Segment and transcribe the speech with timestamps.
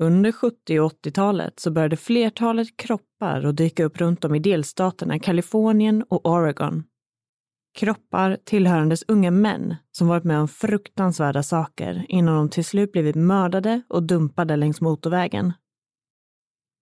[0.00, 5.18] Under 70 och 80-talet så började flertalet kroppar att dyka upp runt om i delstaterna
[5.18, 6.84] Kalifornien och Oregon.
[7.74, 13.16] Kroppar tillhörandes unga män som varit med om fruktansvärda saker innan de till slut blivit
[13.16, 15.52] mördade och dumpade längs motorvägen.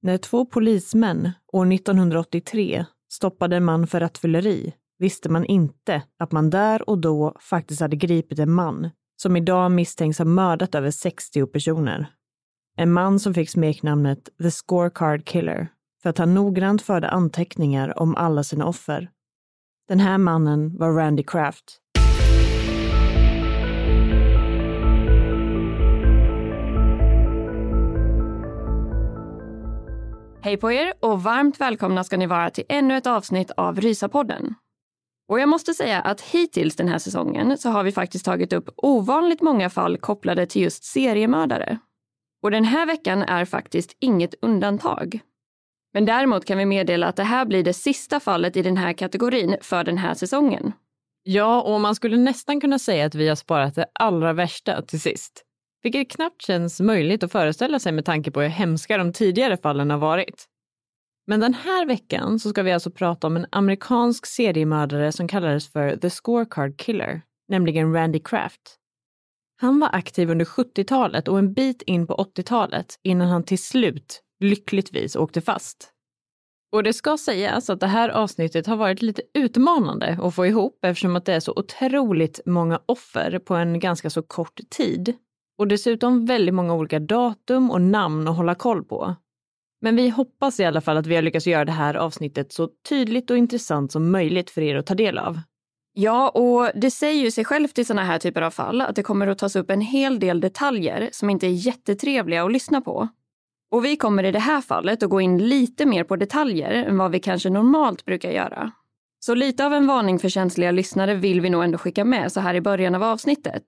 [0.02, 6.50] När två polismän år 1983 stoppade en man för rattfylleri visste man inte att man
[6.50, 11.46] där och då faktiskt hade gripit en man som idag misstänks ha mördat över 60
[11.46, 12.10] personer.
[12.78, 15.68] En man som fick smeknamnet The Scorecard Killer
[16.02, 19.10] för att han noggrant förde anteckningar om alla sina offer.
[19.88, 21.80] Den här mannen var Randy Kraft.
[30.42, 34.54] Hej på er och varmt välkomna ska ni vara till ännu ett avsnitt av Rysapodden.
[35.28, 38.68] Och jag måste säga att hittills den här säsongen så har vi faktiskt tagit upp
[38.76, 41.78] ovanligt många fall kopplade till just seriemördare.
[42.42, 45.20] Och den här veckan är faktiskt inget undantag.
[45.94, 48.92] Men däremot kan vi meddela att det här blir det sista fallet i den här
[48.92, 50.72] kategorin för den här säsongen.
[51.22, 55.00] Ja, och man skulle nästan kunna säga att vi har sparat det allra värsta till
[55.00, 55.42] sist.
[55.82, 59.90] Vilket knappt känns möjligt att föreställa sig med tanke på hur hemska de tidigare fallen
[59.90, 60.46] har varit.
[61.26, 65.72] Men den här veckan så ska vi alltså prata om en amerikansk seriemördare som kallades
[65.72, 68.78] för The Scorecard Killer, nämligen Randy Kraft.
[69.56, 74.22] Han var aktiv under 70-talet och en bit in på 80-talet innan han till slut
[74.40, 75.92] lyckligtvis åkte fast.
[76.72, 80.78] Och det ska sägas att det här avsnittet har varit lite utmanande att få ihop
[80.84, 85.14] eftersom att det är så otroligt många offer på en ganska så kort tid.
[85.58, 89.16] Och dessutom väldigt många olika datum och namn att hålla koll på.
[89.80, 92.68] Men vi hoppas i alla fall att vi har lyckats göra det här avsnittet så
[92.88, 95.40] tydligt och intressant som möjligt för er att ta del av.
[95.98, 99.02] Ja, och det säger ju sig självt i sådana här typer av fall att det
[99.02, 103.08] kommer att tas upp en hel del detaljer som inte är jättetrevliga att lyssna på.
[103.70, 106.98] Och vi kommer i det här fallet att gå in lite mer på detaljer än
[106.98, 108.72] vad vi kanske normalt brukar göra.
[109.20, 112.40] Så lite av en varning för känsliga lyssnare vill vi nog ändå skicka med så
[112.40, 113.64] här i början av avsnittet.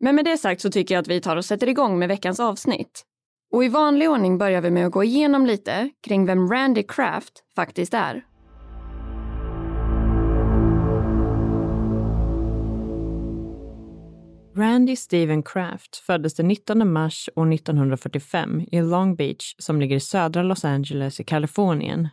[0.00, 2.40] Men med det sagt så tycker jag att vi tar och sätter igång med veckans
[2.40, 3.02] avsnitt.
[3.52, 7.44] Och i vanlig ordning börjar vi med att gå igenom lite kring vem Randy Kraft
[7.56, 8.25] faktiskt är.
[14.58, 20.00] Randy Steven Kraft föddes den 19 mars år 1945 i Long Beach som ligger i
[20.00, 22.08] södra Los Angeles i Kalifornien.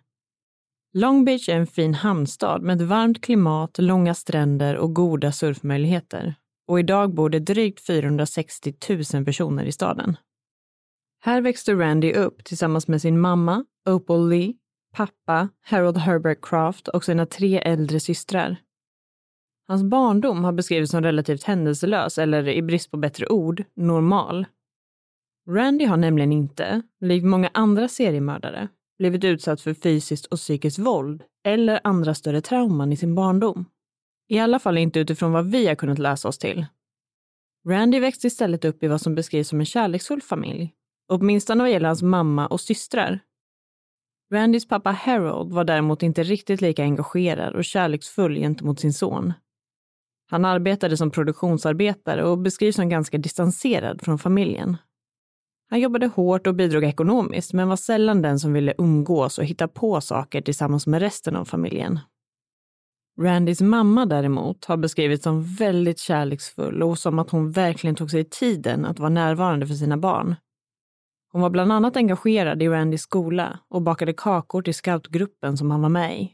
[0.93, 6.35] Long Beach är en fin hamnstad med ett varmt klimat, långa stränder och goda surfmöjligheter.
[6.67, 8.73] Och idag bor det drygt 460
[9.13, 10.17] 000 personer i staden.
[11.22, 14.53] Här växte Randy upp tillsammans med sin mamma, Opal Lee,
[14.96, 18.57] pappa, Harold Herbert Kraft och sina tre äldre systrar.
[19.67, 24.45] Hans barndom har beskrivits som relativt händelselös eller i brist på bättre ord, normal.
[25.49, 28.67] Randy har nämligen inte, likt många andra seriemördare,
[28.97, 33.65] blivit utsatt för fysiskt och psykiskt våld eller andra större trauman i sin barndom.
[34.29, 36.65] I alla fall inte utifrån vad vi har kunnat läsa oss till.
[37.67, 40.73] Randy växte istället upp i vad som beskrivs som en kärleksfull familj,
[41.07, 43.19] åtminstone vad gäller hans mamma och systrar.
[44.33, 49.33] Randys pappa Harold var däremot inte riktigt lika engagerad och kärleksfull gentemot sin son.
[50.34, 54.78] Han arbetade som produktionsarbetare och beskrivs som ganska distanserad från familjen.
[55.70, 59.68] Han jobbade hårt och bidrog ekonomiskt, men var sällan den som ville umgås och hitta
[59.68, 62.00] på saker tillsammans med resten av familjen.
[63.22, 68.24] Randys mamma däremot har beskrivits som väldigt kärleksfull och som att hon verkligen tog sig
[68.24, 70.35] tiden att vara närvarande för sina barn.
[71.32, 75.82] Hon var bland annat engagerad i Randys skola och bakade kakor till scoutgruppen som han
[75.82, 76.34] var med i.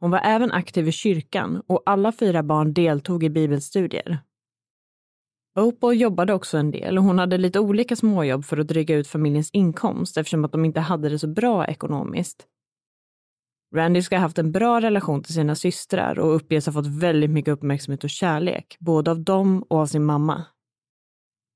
[0.00, 4.18] Hon var även aktiv i kyrkan och alla fyra barn deltog i bibelstudier.
[5.58, 9.08] Opal jobbade också en del och hon hade lite olika småjobb för att dryga ut
[9.08, 12.46] familjens inkomst eftersom att de inte hade det så bra ekonomiskt.
[13.74, 17.30] Randy ska ha haft en bra relation till sina systrar och uppges ha fått väldigt
[17.30, 20.44] mycket uppmärksamhet och kärlek, både av dem och av sin mamma.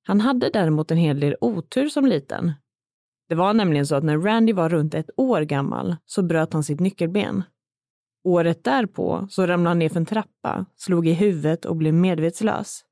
[0.06, 2.52] Han hade däremot en hel del otur som liten.
[3.28, 6.64] Det var nämligen så att när Randy var runt ett år gammal så bröt han
[6.64, 7.42] sitt nyckelben.
[8.24, 12.84] Året därpå så ramlade han ner för en trappa, slog i huvudet och blev medvetslös.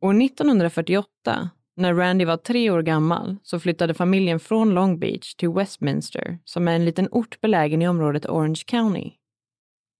[0.00, 5.48] År 1948, när Randy var tre år gammal, så flyttade familjen från Long Beach till
[5.48, 9.10] Westminster, som är en liten ort belägen i området Orange County.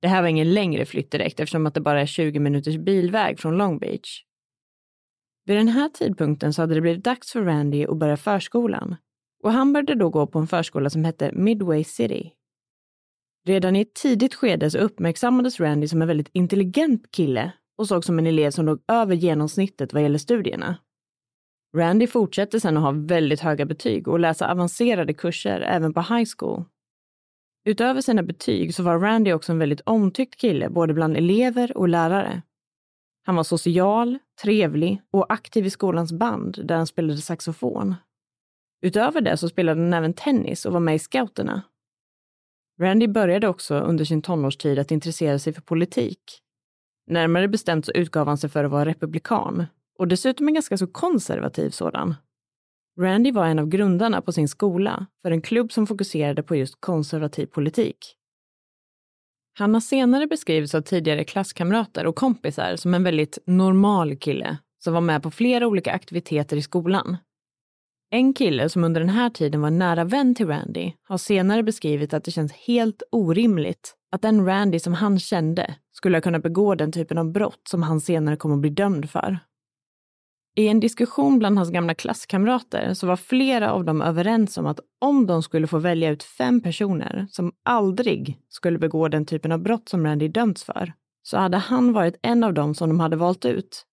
[0.00, 3.38] Det här var ingen längre flytt direkt eftersom att det bara är 20 minuters bilväg
[3.38, 4.25] från Long Beach.
[5.44, 8.96] Vid den här tidpunkten så hade det blivit dags för Randy att börja förskolan
[9.43, 12.32] och han började då gå på en förskola som hette Midway City.
[13.44, 18.04] Redan i ett tidigt skede så uppmärksammades Randy som en väldigt intelligent kille och såg
[18.04, 20.76] som en elev som låg över genomsnittet vad gäller studierna.
[21.76, 26.30] Randy fortsatte sedan att ha väldigt höga betyg och läsa avancerade kurser även på high
[26.38, 26.64] school.
[27.64, 31.88] Utöver sina betyg så var Randy också en väldigt omtyckt kille både bland elever och
[31.88, 32.42] lärare.
[33.24, 37.94] Han var social, trevlig och aktiv i skolans band där han spelade saxofon.
[38.82, 41.62] Utöver det så spelade han även tennis och var med i scouterna.
[42.80, 46.19] Randy började också under sin tonårstid att intressera sig för politik.
[47.06, 49.66] Närmare bestämt så utgav han sig för att vara republikan
[49.98, 52.14] och dessutom en ganska så konservativ sådan.
[53.00, 56.80] Randy var en av grundarna på sin skola för en klubb som fokuserade på just
[56.80, 58.16] konservativ politik.
[59.58, 64.94] Han har senare beskrivits av tidigare klasskamrater och kompisar som en väldigt normal kille som
[64.94, 67.16] var med på flera olika aktiviteter i skolan.
[68.14, 72.14] En kille som under den här tiden var nära vän till Randy har senare beskrivit
[72.14, 76.74] att det känns helt orimligt att den Randy som han kände skulle ha kunnat begå
[76.74, 79.38] den typen av brott som han senare kommer att bli dömd för.
[80.56, 84.80] I en diskussion bland hans gamla klasskamrater så var flera av dem överens om att
[85.00, 89.58] om de skulle få välja ut fem personer som aldrig skulle begå den typen av
[89.58, 90.92] brott som Randy dömts för,
[91.22, 93.86] så hade han varit en av dem som de hade valt ut.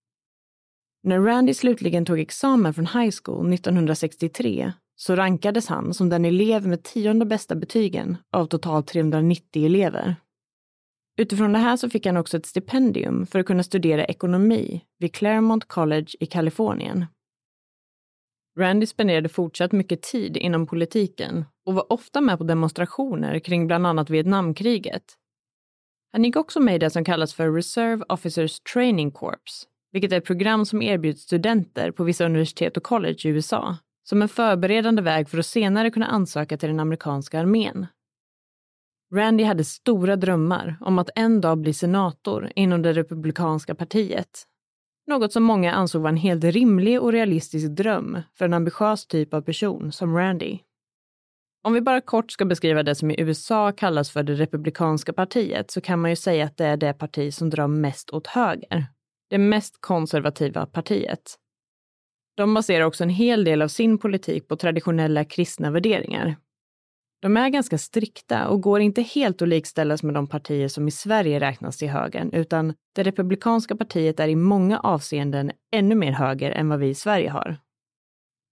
[1.04, 6.68] När Randy slutligen tog examen från high school 1963 så rankades han som den elev
[6.68, 10.16] med tionde bästa betygen av totalt 390 elever.
[11.18, 15.14] Utifrån det här så fick han också ett stipendium för att kunna studera ekonomi vid
[15.14, 17.06] Claremont College i Kalifornien.
[18.58, 23.88] Randy spenderade fortsatt mycket tid inom politiken och var ofta med på demonstrationer kring bland
[23.88, 25.04] annat Vietnamkriget.
[26.12, 30.18] Han gick också med i det som kallas för Reserve Officers Training Corps, vilket är
[30.18, 33.78] ett program som erbjuds studenter på vissa universitet och college i USA
[34.10, 37.88] som en förberedande väg för att senare kunna ansöka till den amerikanska armén.
[39.16, 44.46] Randy hade stora drömmar om att en dag bli senator inom det republikanska partiet.
[45.08, 49.34] Något som många ansåg var en helt rimlig och realistisk dröm för en ambitiös typ
[49.34, 50.60] av person som Randy.
[51.64, 55.72] Om vi bara kort ska beskriva det som i USA kallas för det republikanska partiet
[55.72, 58.88] så kan man ju säga att det är det parti som drar mest åt höger.
[59.30, 61.36] Det mest konservativa partiet.
[62.38, 66.36] De baserar också en hel del av sin politik på traditionella kristna värderingar,
[67.22, 70.92] de är ganska strikta och går inte helt att likställas med de partier som i
[70.92, 76.52] Sverige räknas till högern, utan det republikanska partiet är i många avseenden ännu mer höger
[76.52, 77.58] än vad vi i Sverige har.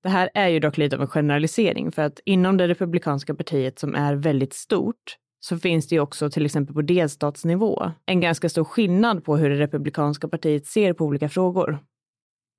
[0.03, 3.79] Det här är ju dock lite av en generalisering, för att inom det republikanska partiet
[3.79, 8.49] som är väldigt stort, så finns det ju också till exempel på delstatsnivå en ganska
[8.49, 11.79] stor skillnad på hur det republikanska partiet ser på olika frågor.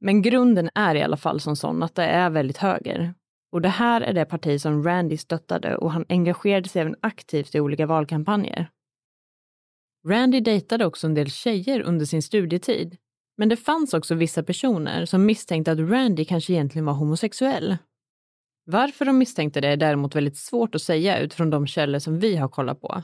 [0.01, 3.15] Men grunden är i alla fall som sån att det är väldigt höger.
[3.53, 7.55] Och det här är det parti som Randy stöttade och han engagerade sig även aktivt
[7.55, 8.71] i olika valkampanjer.
[10.09, 12.97] Randy dejtade också en del tjejer under sin studietid,
[13.37, 17.77] men det fanns också vissa personer som misstänkte att Randy kanske egentligen var homosexuell.
[18.71, 22.37] Varför de misstänkte det är däremot väldigt svårt att säga utifrån de källor som vi
[22.37, 23.03] har kollat på.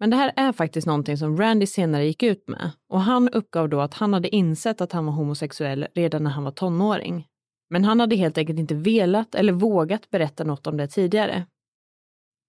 [0.00, 3.68] Men det här är faktiskt någonting som Randy senare gick ut med och han uppgav
[3.68, 7.26] då att han hade insett att han var homosexuell redan när han var tonåring.
[7.70, 11.46] Men han hade helt enkelt inte velat eller vågat berätta något om det tidigare.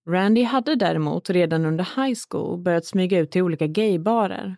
[0.10, 4.58] Randy hade däremot redan under high school börjat smyga ut till olika gaybarer.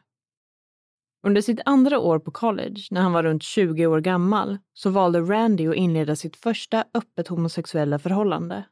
[1.24, 5.20] Under sitt andra år på college, när han var runt 20 år gammal, så valde
[5.20, 8.64] Randy att inleda sitt första öppet homosexuella förhållande.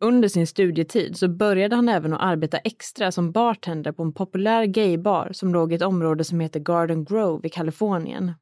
[0.00, 4.64] Under sin studietid så började han även att arbeta extra som bartender på en populär
[4.64, 8.32] gaybar som låg i ett område som heter Garden Grove i Kalifornien.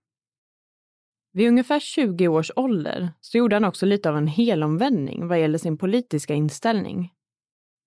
[1.32, 5.58] Vid ungefär 20 års ålder så gjorde han också lite av en helomvändning vad gäller
[5.58, 7.12] sin politiska inställning.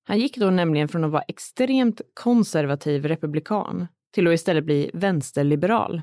[0.08, 6.02] Han gick då nämligen från att vara extremt konservativ republikan till att istället bli vänsterliberal.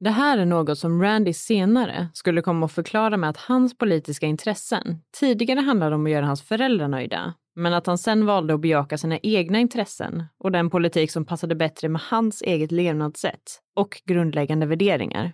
[0.00, 4.26] Det här är något som Randy senare skulle komma att förklara med att hans politiska
[4.26, 8.60] intressen tidigare handlade om att göra hans föräldrar nöjda, men att han sen valde att
[8.60, 14.02] bejaka sina egna intressen och den politik som passade bättre med hans eget levnadssätt och
[14.04, 15.32] grundläggande värderingar.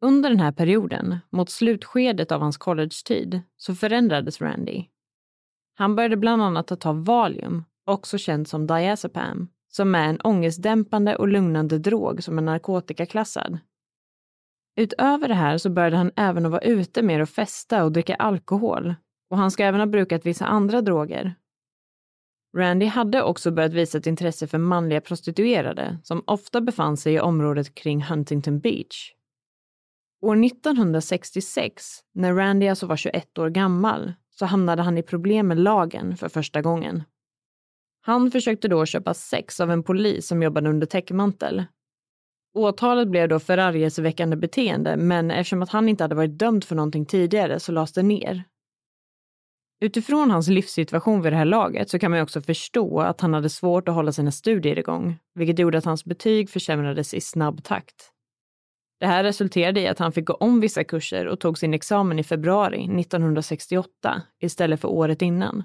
[0.00, 4.84] Under den här perioden, mot slutskedet av hans collegetid, så förändrades Randy.
[5.74, 11.16] Han började bland annat att ta Valium, också känd som diazepam, som är en ångestdämpande
[11.16, 13.58] och lugnande drog som är narkotikaklassad.
[14.76, 18.14] Utöver det här så började han även att vara ute mer och festa och dricka
[18.14, 18.94] alkohol
[19.30, 21.34] och han ska även ha brukat vissa andra droger.
[22.56, 27.20] Randy hade också börjat visa ett intresse för manliga prostituerade som ofta befann sig i
[27.20, 29.12] området kring Huntington Beach.
[30.22, 35.58] År 1966, när Randy alltså var 21 år gammal, så hamnade han i problem med
[35.58, 37.02] lagen för första gången.
[38.06, 41.64] Han försökte då köpa sex av en polis som jobbade under täckmantel.
[42.54, 47.06] Åtalet blev då förargelseväckande beteende, men eftersom att han inte hade varit dömd för någonting
[47.06, 48.44] tidigare så lades det ner.
[49.80, 53.34] Utifrån hans livssituation vid det här laget så kan man ju också förstå att han
[53.34, 57.64] hade svårt att hålla sina studier igång, vilket gjorde att hans betyg försämrades i snabb
[57.64, 58.10] takt.
[59.00, 62.18] Det här resulterade i att han fick gå om vissa kurser och tog sin examen
[62.18, 65.64] i februari 1968 istället för året innan.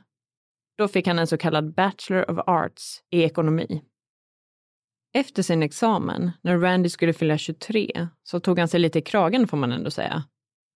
[0.79, 3.81] Då fick han en så kallad Bachelor of Arts i ekonomi.
[5.13, 9.48] Efter sin examen, när Randy skulle fylla 23, så tog han sig lite i kragen
[9.48, 10.24] får man ändå säga.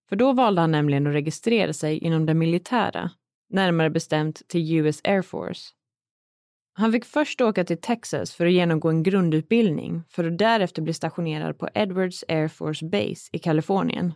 [0.08, 3.10] För då valde han nämligen att registrera sig inom det militära,
[3.50, 5.70] närmare bestämt till US Air Force.
[6.72, 10.92] Han fick först åka till Texas för att genomgå en grundutbildning för att därefter bli
[10.92, 14.12] stationerad på Edwards Air Force Base i Kalifornien.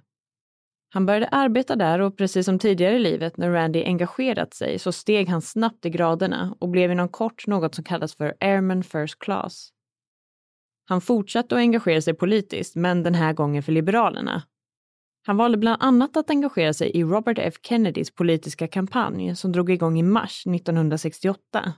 [0.90, 4.92] Han började arbeta där och precis som tidigare i livet när Randy engagerat sig så
[4.92, 9.18] steg han snabbt i graderna och blev inom kort något som kallas för Airman First
[9.18, 9.72] Class.
[10.88, 14.42] Han fortsatte att engagera sig politiskt, men den här gången för Liberalerna.
[15.26, 19.70] Han valde bland annat att engagera sig i Robert F Kennedys politiska kampanj som drog
[19.70, 21.72] igång i mars 1968.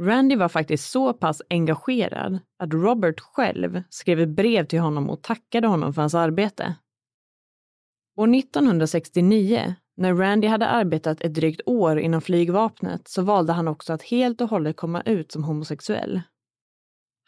[0.00, 5.22] Randy var faktiskt så pass engagerad att Robert själv skrev ett brev till honom och
[5.22, 6.74] tackade honom för hans arbete.
[8.20, 13.92] År 1969, när Randy hade arbetat ett drygt år inom flygvapnet, så valde han också
[13.92, 16.20] att helt och hållet komma ut som homosexuell.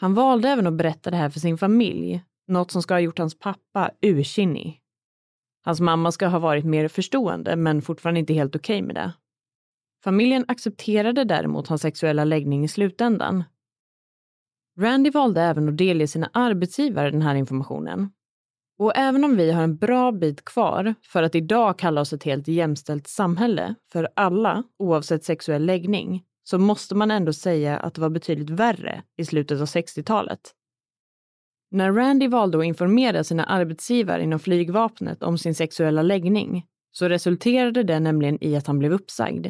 [0.01, 3.19] Han valde även att berätta det här för sin familj, något som ska ha gjort
[3.19, 4.81] hans pappa ursinnig.
[5.65, 9.13] Hans mamma ska ha varit mer förstående, men fortfarande inte helt okej okay med det.
[10.05, 13.45] Familjen accepterade däremot hans sexuella läggning i slutändan.
[14.79, 18.11] Randy valde även att delge sina arbetsgivare den här informationen
[18.79, 22.25] och även om vi har en bra bit kvar för att idag kalla oss ett
[22.25, 28.01] helt jämställt samhälle för alla, oavsett sexuell läggning, så måste man ändå säga att det
[28.01, 30.55] var betydligt värre i slutet av 60-talet.
[31.71, 37.83] När Randy valde att informera sina arbetsgivare inom flygvapnet om sin sexuella läggning så resulterade
[37.83, 39.47] det nämligen i att han blev uppsagd.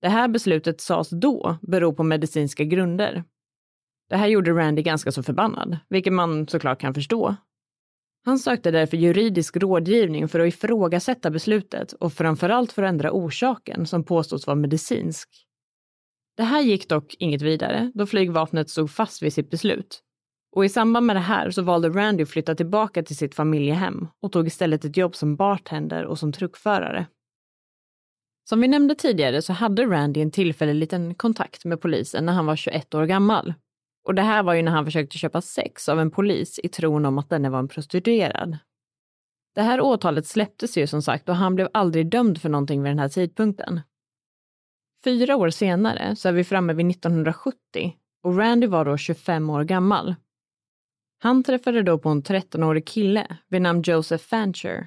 [0.00, 3.24] Det här beslutet sades då bero på medicinska grunder.
[4.08, 7.36] Det här gjorde Randy ganska så förbannad, vilket man såklart kan förstå
[8.24, 13.86] han sökte därför juridisk rådgivning för att ifrågasätta beslutet och framförallt för att ändra orsaken
[13.86, 15.28] som påstås vara medicinsk.
[16.36, 20.02] Det här gick dock inget vidare då flygvapnet stod fast vid sitt beslut.
[20.52, 24.08] Och i samband med det här så valde Randy att flytta tillbaka till sitt familjehem
[24.22, 27.06] och tog istället ett jobb som bartender och som truckförare.
[28.48, 32.46] Som vi nämnde tidigare så hade Randy en tillfällig liten kontakt med polisen när han
[32.46, 33.54] var 21 år gammal
[34.04, 37.06] och det här var ju när han försökte köpa sex av en polis i tron
[37.06, 38.58] om att denne var en prostituerad.
[39.54, 42.90] Det här åtalet släpptes ju som sagt och han blev aldrig dömd för någonting vid
[42.90, 43.80] den här tidpunkten.
[45.04, 49.64] Fyra år senare så är vi framme vid 1970 och Randy var då 25 år
[49.64, 50.14] gammal.
[51.22, 54.86] Han träffade då på en 13-årig kille vid namn Joseph Fancher.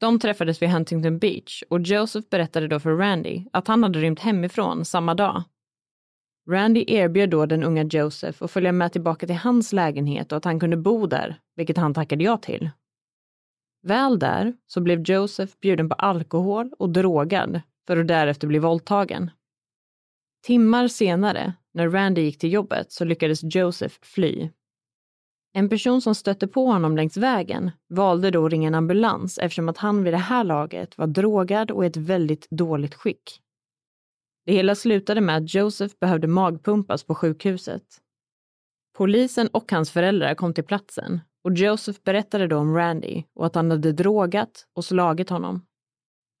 [0.00, 4.20] De träffades vid Huntington Beach och Joseph berättade då för Randy att han hade rymt
[4.20, 5.42] hemifrån samma dag
[6.48, 10.44] Randy erbjöd då den unga Joseph att följa med tillbaka till hans lägenhet och att
[10.44, 12.70] han kunde bo där, vilket han tackade ja till.
[13.82, 19.30] Väl där så blev Joseph bjuden på alkohol och drogad för att därefter bli våldtagen.
[20.46, 24.50] Timmar senare, när Randy gick till jobbet, så lyckades Joseph fly.
[25.52, 29.68] En person som stötte på honom längs vägen valde då att ringa en ambulans eftersom
[29.68, 33.40] att han vid det här laget var drogad och i ett väldigt dåligt skick.
[34.46, 37.82] Det hela slutade med att Joseph behövde magpumpas på sjukhuset.
[38.96, 43.54] Polisen och hans föräldrar kom till platsen och Joseph berättade då om Randy och att
[43.54, 45.66] han hade drogat och slagit honom.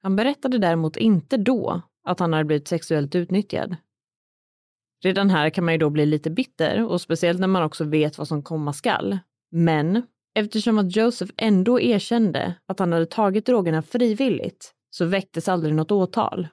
[0.02, 3.76] Han berättade däremot inte då att han hade blivit sexuellt utnyttjad.
[5.04, 8.18] Redan här kan man ju då bli lite bitter och speciellt när man också vet
[8.18, 9.18] vad som komma skall.
[9.50, 10.02] Men
[10.34, 15.90] eftersom att Joseph ändå erkände att han hade tagit drogerna frivilligt så väcktes aldrig något
[15.90, 16.48] åtal.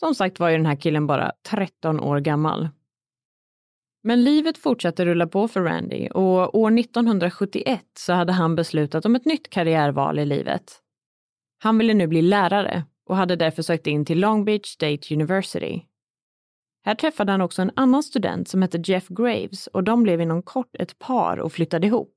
[0.00, 2.68] Som sagt var ju den här killen bara 13 år gammal.
[4.02, 9.16] Men livet fortsatte rulla på för Randy och år 1971 så hade han beslutat om
[9.16, 10.80] ett nytt karriärval i livet.
[11.58, 15.82] Han ville nu bli lärare och hade därför sökt in till Long Beach State University.
[16.84, 20.42] Här träffade han också en annan student som hette Jeff Graves och de blev inom
[20.42, 22.14] kort ett par och flyttade ihop.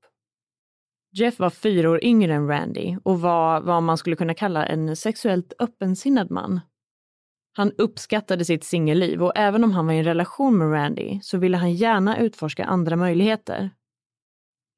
[1.12, 4.96] Jeff var fyra år yngre än Randy och var vad man skulle kunna kalla en
[4.96, 6.60] sexuellt öppensinnad man.
[7.58, 11.38] Han uppskattade sitt singelliv och även om han var i en relation med Randy så
[11.38, 13.70] ville han gärna utforska andra möjligheter.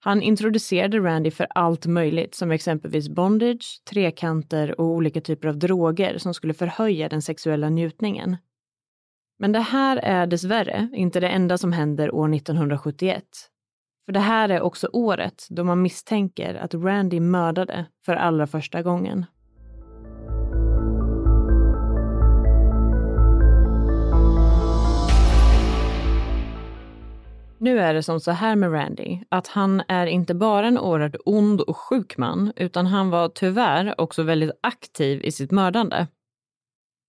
[0.05, 6.19] Han introducerade Randy för allt möjligt som exempelvis bondage, trekanter och olika typer av droger
[6.19, 8.37] som skulle förhöja den sexuella njutningen.
[9.39, 13.25] Men det här är dessvärre inte det enda som händer år 1971.
[14.07, 18.83] För det här är också året då man misstänker att Randy mördade för allra första
[18.83, 19.27] gången.
[27.63, 31.17] Nu är det som så här med Randy, att han är inte bara en oerhört
[31.25, 36.07] ond och sjuk man, utan han var tyvärr också väldigt aktiv i sitt mördande.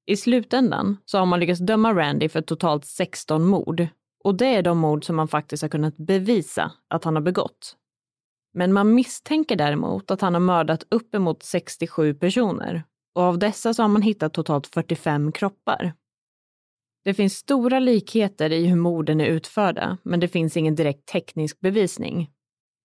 [0.06, 3.88] I slutändan så har man lyckats döma Randy för totalt 16 mord.
[4.24, 7.76] Och det är de mord som man faktiskt har kunnat bevisa att han har begått.
[8.54, 12.84] Men man misstänker däremot att han har mördat uppemot 67 personer.
[13.16, 15.94] Och av dessa så har man hittat totalt 45 kroppar.
[17.04, 21.60] Det finns stora likheter i hur morden är utförda, men det finns ingen direkt teknisk
[21.60, 22.30] bevisning.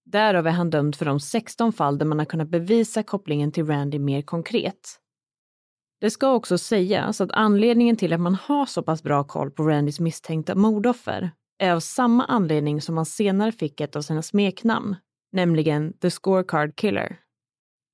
[0.05, 3.67] Därav är han dömd för de 16 fall där man har kunnat bevisa kopplingen till
[3.67, 5.01] Randy mer konkret.
[6.01, 9.63] Det ska också sägas att anledningen till att man har så pass bra koll på
[9.63, 14.97] Randys misstänkta mordoffer är av samma anledning som han senare fick ett av sina smeknamn,
[15.33, 17.21] nämligen The Scorecard Killer.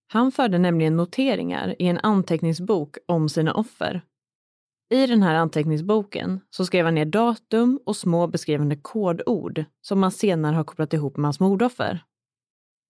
[0.06, 4.02] Han förde nämligen noteringar i en anteckningsbok om sina offer.
[4.92, 10.10] I den här anteckningsboken så skrev han ner datum och små beskrivande kodord som man
[10.10, 12.04] senare har kopplat ihop med hans mordoffer.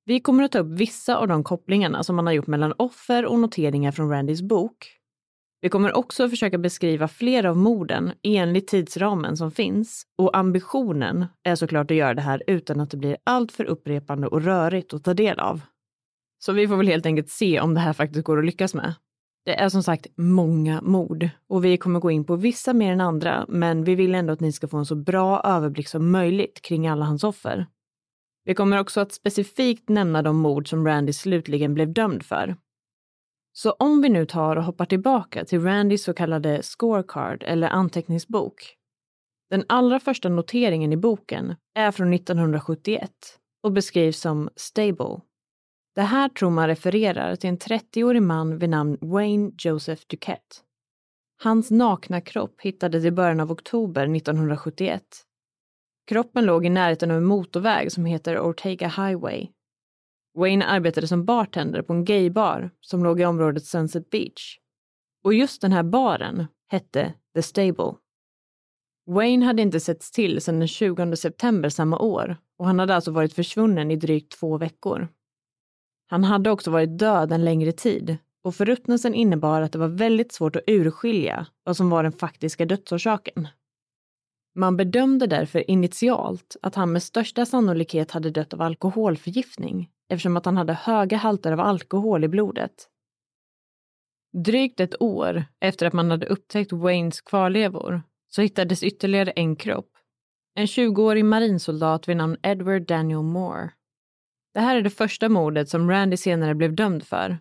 [0.04, 3.26] Vi kommer att ta upp vissa av de kopplingarna som man har gjort mellan offer
[3.26, 5.02] och noteringar från Randys bok
[5.64, 11.54] vi kommer också försöka beskriva fler av morden enligt tidsramen som finns och ambitionen är
[11.54, 15.14] såklart att göra det här utan att det blir alltför upprepande och rörigt att ta
[15.14, 15.60] del av.
[16.38, 18.94] Så vi får väl helt enkelt se om det här faktiskt går att lyckas med.
[19.44, 23.00] Det är som sagt många mord och vi kommer gå in på vissa mer än
[23.00, 26.62] andra, men vi vill ändå att ni ska få en så bra överblick som möjligt
[26.62, 27.66] kring alla hans offer.
[28.44, 32.57] Vi kommer också att specifikt nämna de mord som Randy slutligen blev dömd för
[33.52, 38.76] så om vi nu tar och hoppar tillbaka till Randys så kallade scorecard eller anteckningsbok.
[39.50, 43.11] Den allra första noteringen i boken är från 1971
[43.62, 45.20] och beskrivs som stable.
[45.94, 50.57] Det här tror man refererar till en 30-årig man vid namn Wayne Joseph Duquette.
[51.42, 55.02] Hans nakna kropp hittades i början av oktober 1971.
[56.07, 59.48] Kroppen låg i närheten av en motorväg som heter Ortega Highway
[60.35, 64.59] Wayne arbetade som bartender på en gaybar som låg i området Sunset Beach.
[65.24, 67.94] Och just den här baren hette The Stable.
[69.07, 73.11] Wayne hade inte setts till sedan den 20 september samma år och han hade alltså
[73.11, 75.09] varit försvunnen i drygt två veckor.
[76.12, 80.33] Han hade också varit död en längre tid och förruttnelsen innebar att det var väldigt
[80.33, 83.48] svårt att urskilja vad som var den faktiska dödsorsaken.
[84.55, 90.44] Man bedömde därför initialt att han med största sannolikhet hade dött av alkoholförgiftning eftersom att
[90.44, 92.88] han hade höga halter av alkohol i blodet.
[94.44, 99.90] Drygt ett år efter att man hade upptäckt Waynes kvarlevor så hittades ytterligare en kropp.
[100.55, 103.70] En 20-årig marinsoldat vid namn Edward Daniel Moore.
[104.54, 107.38] Det här är det första mordet som Randy senare blev dömd för.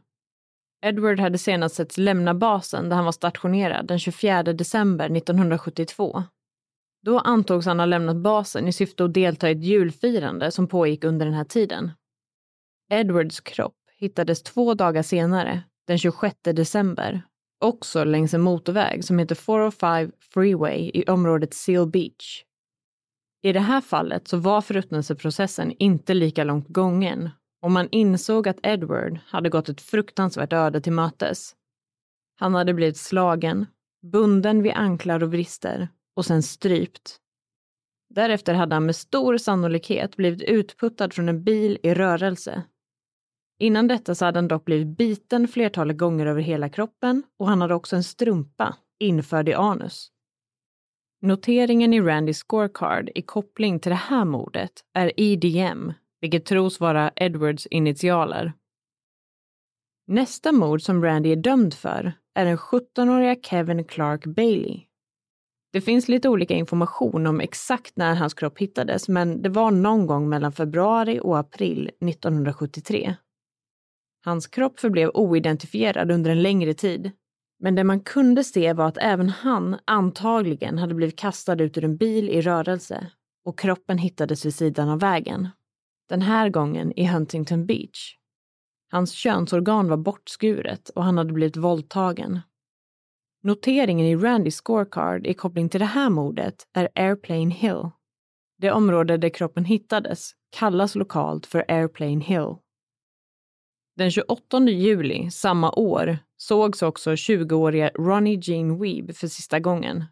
[0.85, 6.23] Edward hade senast setts lämna basen där han var stationerad den 24 december 1972.
[7.05, 11.03] Då antogs han ha lämnat basen i syfte att delta i ett julfirande som pågick
[11.03, 11.91] under den här tiden.
[12.89, 17.21] Edwards kropp hittades två dagar senare, den 26 december,
[17.59, 22.43] också längs en motorväg som heter 405 Freeway i området Seal Beach.
[23.41, 27.29] I det här fallet så var förruttnelseprocessen inte lika långt gången
[27.61, 31.55] och man insåg att Edward hade gått ett fruktansvärt öde till mötes.
[32.39, 33.65] Han hade blivit slagen,
[34.11, 37.17] bunden vid anklar och brister och sen strypt.
[38.09, 42.63] Därefter hade han med stor sannolikhet blivit utputtad från en bil i rörelse.
[43.59, 47.61] Innan detta så hade han dock blivit biten flertalet gånger över hela kroppen och han
[47.61, 50.11] hade också en strumpa införd i anus.
[51.23, 57.11] Noteringen i Randys scorecard i koppling till det här mordet är EDM, vilket tros vara
[57.15, 58.53] Edwards initialer.
[60.07, 64.81] Nästa mord som Randy är dömd för är den 17-åriga Kevin Clark Bailey.
[65.73, 70.07] Det finns lite olika information om exakt när hans kropp hittades, men det var någon
[70.07, 73.15] gång mellan februari och april 1973.
[74.25, 77.11] Hans kropp förblev oidentifierad under en längre tid,
[77.61, 81.83] men det man kunde se var att även han antagligen hade blivit kastad ut ur
[81.83, 83.11] en bil i rörelse
[83.45, 85.47] och kroppen hittades vid sidan av vägen.
[86.09, 88.15] Den här gången i Huntington Beach.
[88.91, 92.39] Hans könsorgan var bortskuret och han hade blivit våldtagen.
[93.43, 97.89] Noteringen i Randys scorecard i koppling till det här mordet är Airplane Hill.
[98.57, 102.55] Det område där kroppen hittades kallas lokalt för Airplane Hill.
[103.97, 110.05] Den 28 juli samma år sågs också 20-årige Ronnie Jean Weeb för sista gången.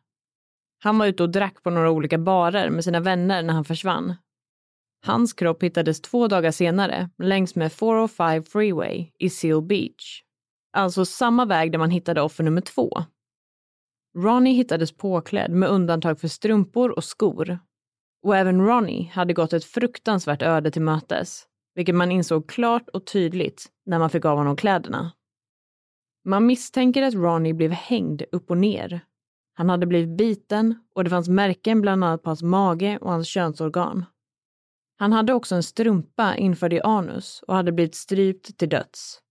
[0.83, 4.15] Han var ute och drack på några olika barer med sina vänner när han försvann.
[5.05, 10.23] Hans kropp hittades två dagar senare längs med 405 Freeway i Seal Beach.
[10.73, 13.03] Alltså samma väg där man hittade offer nummer två.
[14.17, 17.59] Ronnie hittades påklädd med undantag för strumpor och skor.
[18.23, 21.43] Och även Ronnie hade gått ett fruktansvärt öde till mötes,
[21.75, 25.11] vilket man insåg klart och tydligt när man fick av honom kläderna.
[26.25, 29.01] Man misstänker att Ronnie blev hängd upp och ner.
[29.53, 33.27] Han hade blivit biten och det fanns märken bland annat på hans mage och hans
[33.27, 34.05] könsorgan.
[34.97, 39.21] Han hade också en strumpa införd i anus och hade blivit strypt till döds.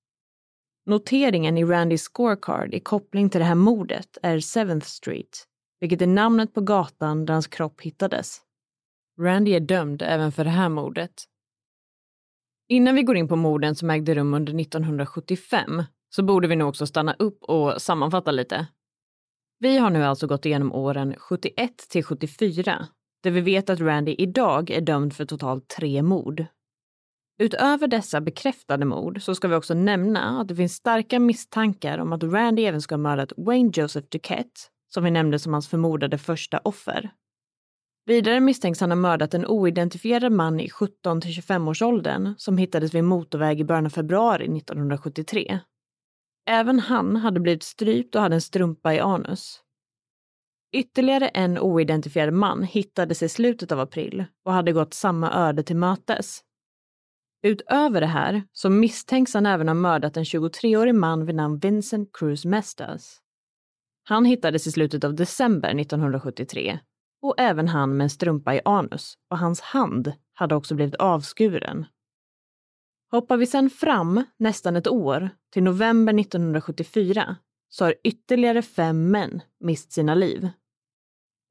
[0.87, 5.45] Noteringen i Randys scorecard i koppling till det här mordet är 7th Street,
[5.81, 8.41] vilket är namnet på gatan där hans kropp hittades.
[9.21, 11.25] Randy är dömd även för det här mordet.
[12.69, 16.69] Innan vi går in på morden som ägde rum under 1975 så borde vi nog
[16.69, 18.67] också stanna upp och sammanfatta lite.
[19.59, 22.89] Vi har nu alltså gått igenom åren 71 till 74,
[23.23, 26.47] där vi vet att Randy idag är dömd för totalt tre mord.
[27.41, 32.13] Utöver dessa bekräftade mord så ska vi också nämna att det finns starka misstankar om
[32.13, 34.61] att Randy även ska ha mördat Wayne Joseph Duquette,
[34.95, 37.11] som vi nämnde som hans förmodade första offer.
[38.07, 42.99] Vidare misstänks han ha mördat en oidentifierad man i 17 till 25-årsåldern som hittades vid
[42.99, 45.61] en motorväg i början av februari 1973.
[46.51, 49.61] Även han hade blivit strypt och hade en strumpa i anus.
[50.73, 55.77] Ytterligare en oidentifierad man hittades i slutet av april och hade gått samma öde till
[55.77, 56.41] mötes.
[57.43, 62.11] Utöver det här så misstänks han även ha mördat en 23-årig man vid namn Vincent
[62.13, 63.21] Cruz Mestas.
[64.05, 66.79] Han hittades i slutet av december 1973
[67.23, 71.87] och även han med en strumpa i anus och hans hand hade också blivit avskuren.
[73.11, 77.37] Hoppar vi sedan fram nästan ett år till november 1974
[77.69, 80.49] så har ytterligare fem män mist sina liv.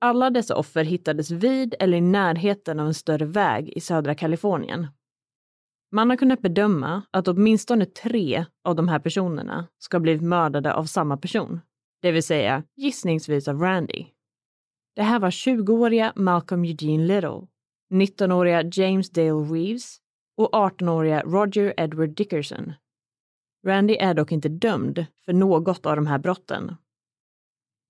[0.02, 4.88] Alla dessa offer hittades vid eller i närheten av en större väg i södra Kalifornien.
[5.92, 10.74] Man har kunnat bedöma att åtminstone tre av de här personerna ska ha blivit mördade
[10.74, 11.60] av samma person,
[12.02, 14.06] det vill säga gissningsvis av Randy.
[14.96, 17.48] Det här var 20-åriga Malcolm Eugene Little,
[17.94, 20.02] 19-åriga James Dale Reeves
[20.38, 22.74] och 18-åriga Roger Edward Dickerson.
[23.66, 26.76] Randy är dock inte dömd för något av de här brotten.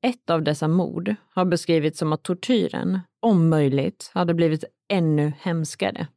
[0.01, 6.07] Ett av dessa mord har beskrivits som att tortyren, om möjligt, hade blivit ännu hemskare.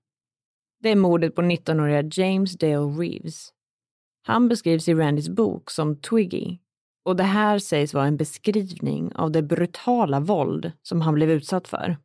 [0.83, 3.53] Det är mordet på 19-åriga James Dale Reeves.
[4.23, 6.59] Han beskrivs i Randys bok som Twiggy
[7.05, 11.69] och det här sägs vara en beskrivning av det brutala våld som han blev utsatt
[11.69, 11.97] för.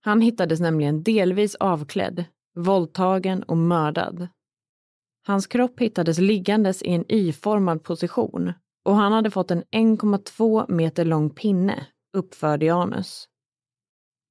[0.00, 4.28] Han hittades nämligen delvis avklädd, våldtagen och mördad.
[5.26, 8.52] Hans kropp hittades liggandes i en Y-formad position
[8.84, 11.86] och han hade fått en 1,2 meter lång pinne
[12.16, 13.28] uppförd i anus.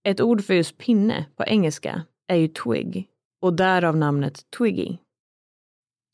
[0.04, 3.10] Ett ord för just pinne på engelska är ju twig
[3.42, 4.98] och därav namnet Twiggy.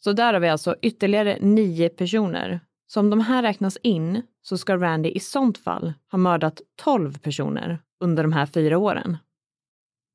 [0.03, 2.59] Så där har vi alltså ytterligare nio personer.
[2.87, 7.17] Så om de här räknas in så ska Randy i sånt fall ha mördat 12
[7.17, 9.17] personer under de här fyra åren.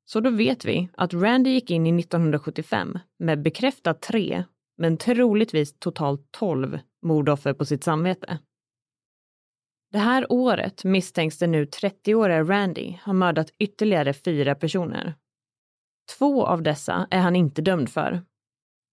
[0.05, 4.43] Så då vet vi att Randy gick in i 1975 med bekräftat tre,
[4.77, 8.39] men troligtvis totalt 12 mordoffer på sitt samvete.
[9.91, 15.15] Det här året misstänks den nu 30-åriga Randy ha mördat ytterligare fyra personer.
[16.17, 18.21] Två av dessa är han inte dömd för.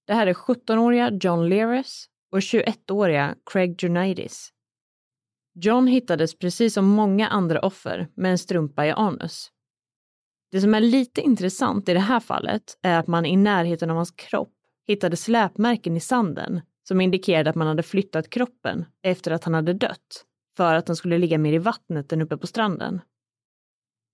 [0.07, 4.53] Det här är 17-åriga John Leres och 21-åriga Craig Junaitis.
[5.55, 9.52] John hittades precis som många andra offer med en strumpa i anus.
[10.53, 13.97] Det som är lite intressant i det här fallet är att man i närheten av
[13.97, 14.53] hans kropp
[14.87, 19.73] hittade släpmärken i sanden som indikerade att man hade flyttat kroppen efter att han hade
[19.73, 20.25] dött
[20.57, 23.01] för att den skulle ligga mer i vattnet än uppe på stranden.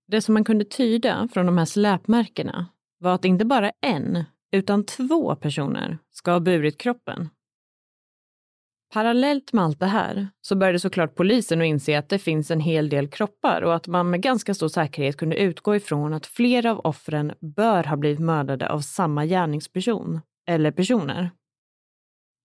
[0.07, 2.65] Det som man kunde tyda från de här släpmärkena
[2.99, 7.29] var att inte bara en, utan två personer ska ha burit kroppen.
[8.93, 12.59] Parallellt med allt det här så började såklart polisen att inse att det finns en
[12.59, 16.71] hel del kroppar och att man med ganska stor säkerhet kunde utgå ifrån att flera
[16.71, 21.31] av offren bör ha blivit mördade av samma gärningsperson eller personer.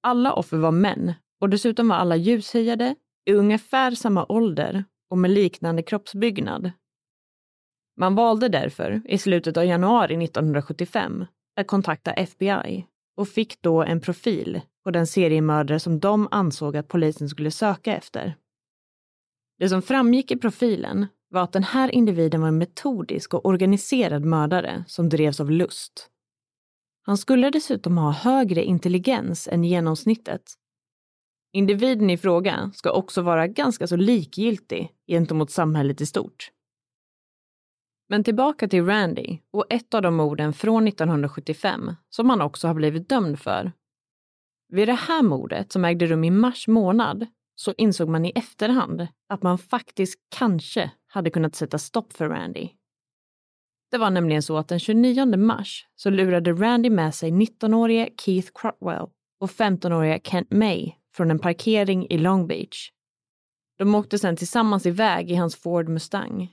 [0.02, 2.94] Alla offer var män och dessutom var alla ljushyade,
[3.26, 6.72] i ungefär samma ålder och med liknande kroppsbyggnad.
[7.96, 11.24] Man valde därför i slutet av januari 1975
[11.56, 16.88] att kontakta FBI och fick då en profil på den seriemördare som de ansåg att
[16.88, 18.36] polisen skulle söka efter.
[19.58, 24.24] Det som framgick i profilen var att den här individen var en metodisk och organiserad
[24.24, 26.10] mördare som drevs av lust.
[27.02, 30.42] Han skulle dessutom ha högre intelligens än genomsnittet.
[31.52, 36.50] Individen i fråga ska också vara ganska så likgiltig gentemot samhället i stort.
[38.08, 42.74] Men tillbaka till Randy och ett av de morden från 1975 som han också har
[42.74, 43.72] blivit dömd för.
[44.68, 49.06] Vid det här mordet som ägde rum i mars månad så insåg man i efterhand
[49.28, 52.68] att man faktiskt kanske hade kunnat sätta stopp för Randy.
[53.90, 58.50] Det var nämligen så att den 29 mars så lurade Randy med sig 19-årige Keith
[58.54, 59.06] Crutwell
[59.40, 62.90] och 15-åriga Kent May från en parkering i Long Beach.
[63.78, 66.52] De åkte sedan tillsammans iväg i hans Ford Mustang.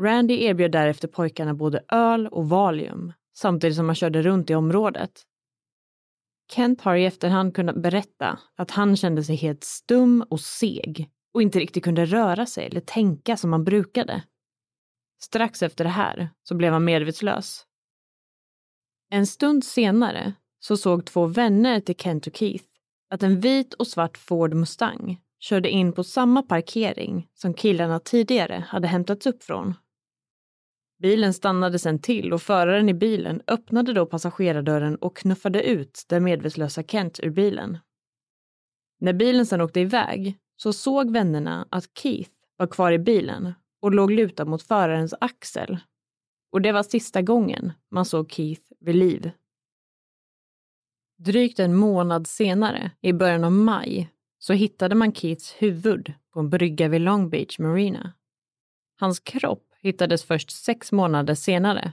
[0.00, 5.22] Randy erbjöd därefter pojkarna både öl och Valium samtidigt som han körde runt i området.
[6.52, 11.42] Kent har i efterhand kunnat berätta att han kände sig helt stum och seg och
[11.42, 14.22] inte riktigt kunde röra sig eller tänka som han brukade.
[15.22, 17.66] Strax efter det här så blev han medvetslös.
[19.10, 22.64] En stund senare så såg två vänner till Kent och Keith
[23.10, 28.64] att en vit och svart Ford Mustang körde in på samma parkering som killarna tidigare
[28.68, 29.74] hade hämtats upp från.
[31.04, 36.24] Bilen stannade sen till och föraren i bilen öppnade då passagerardörren och knuffade ut den
[36.24, 37.78] medvetslösa Kent ur bilen.
[39.00, 43.92] När bilen sen åkte iväg så såg vännerna att Keith var kvar i bilen och
[43.92, 45.78] låg lutad mot förarens axel.
[46.52, 49.30] Och det var sista gången man såg Keith vid liv.
[51.18, 56.50] Drygt en månad senare, i början av maj, så hittade man Keiths huvud på en
[56.50, 58.12] brygga vid Long Beach Marina.
[59.00, 61.92] Hans kropp hittades först sex månader senare.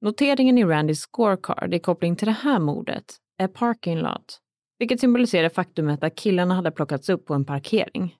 [0.00, 4.40] Noteringen i Randys scorecard i koppling till det här mordet är parking lot,
[4.78, 8.16] vilket symboliserar faktumet att killarna hade plockats upp på en parkering.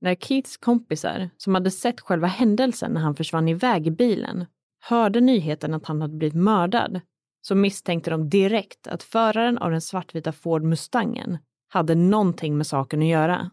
[0.00, 4.46] När Keiths kompisar, som hade sett själva händelsen när han försvann iväg i bilen,
[4.80, 7.00] hörde nyheten att han hade blivit mördad
[7.40, 13.02] så misstänkte de direkt att föraren av den svartvita Ford Mustangen hade någonting med saken
[13.02, 13.50] att göra.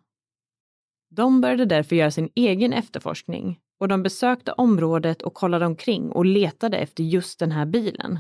[1.16, 6.26] De började därför göra sin egen efterforskning och de besökte området och kollade omkring och
[6.26, 8.20] letade efter just den här bilen.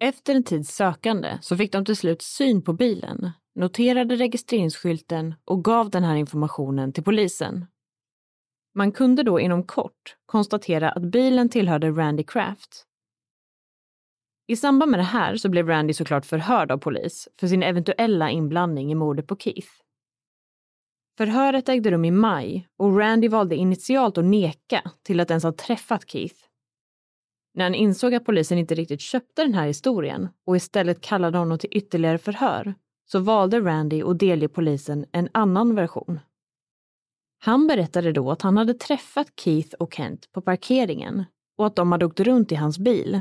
[0.00, 5.64] Efter en tids sökande så fick de till slut syn på bilen, noterade registreringsskylten och
[5.64, 7.66] gav den här informationen till polisen.
[8.74, 12.86] Man kunde då inom kort konstatera att bilen tillhörde Randy Kraft.
[14.46, 18.30] I samband med det här så blev Randy såklart förhörd av polis för sin eventuella
[18.30, 19.83] inblandning i mordet på Keith.
[21.16, 25.52] Förhöret ägde rum i maj och Randy valde initialt att neka till att ens ha
[25.52, 26.36] träffat Keith.
[27.54, 31.58] När han insåg att polisen inte riktigt köpte den här historien och istället kallade honom
[31.58, 32.74] till ytterligare förhör
[33.06, 36.20] så valde Randy att delge polisen en annan version.
[37.38, 41.24] Han berättade då att han hade träffat Keith och Kent på parkeringen
[41.58, 43.20] och att de hade åkt runt i hans bil.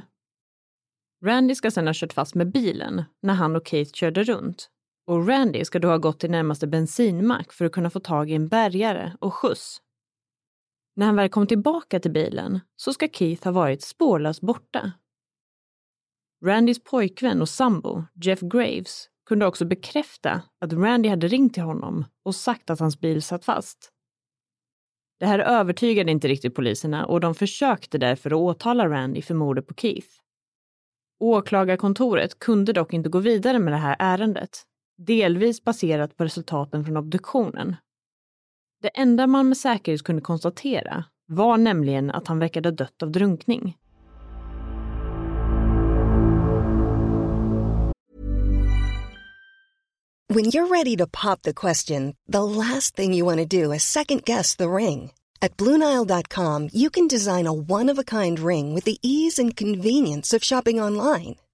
[1.26, 4.70] Randy ska sedan ha kört fast med bilen när han och Keith körde runt
[5.06, 8.34] och Randy ska då ha gått till närmaste bensinmack för att kunna få tag i
[8.34, 9.82] en bärgare och skjuts.
[10.96, 14.92] När han väl kom tillbaka till bilen så ska Keith ha varit spårlöst borta.
[16.46, 22.06] Randys pojkvän och sambo, Jeff Graves, kunde också bekräfta att Randy hade ringt till honom
[22.24, 23.90] och sagt att hans bil satt fast.
[25.20, 29.68] Det här övertygade inte riktigt poliserna och de försökte därför att åtala Randy för mordet
[29.68, 30.08] på Keith.
[31.20, 34.66] Åklagarkontoret kunde dock inte gå vidare med det här ärendet
[35.06, 37.76] delvis baserat på resultaten från obduktionen.
[38.82, 43.12] Det enda man med säkerhet kunde konstatera var nämligen att han verkade ha dött av
[43.12, 43.78] drunkning.
[50.34, 53.84] When you're ready to pop the question, the last thing you want to do is
[53.84, 55.12] second guess the ring.
[55.42, 59.56] At Bluenile.com, you can design a one of a kind ring with the ease and
[59.56, 61.36] convenience of shopping online.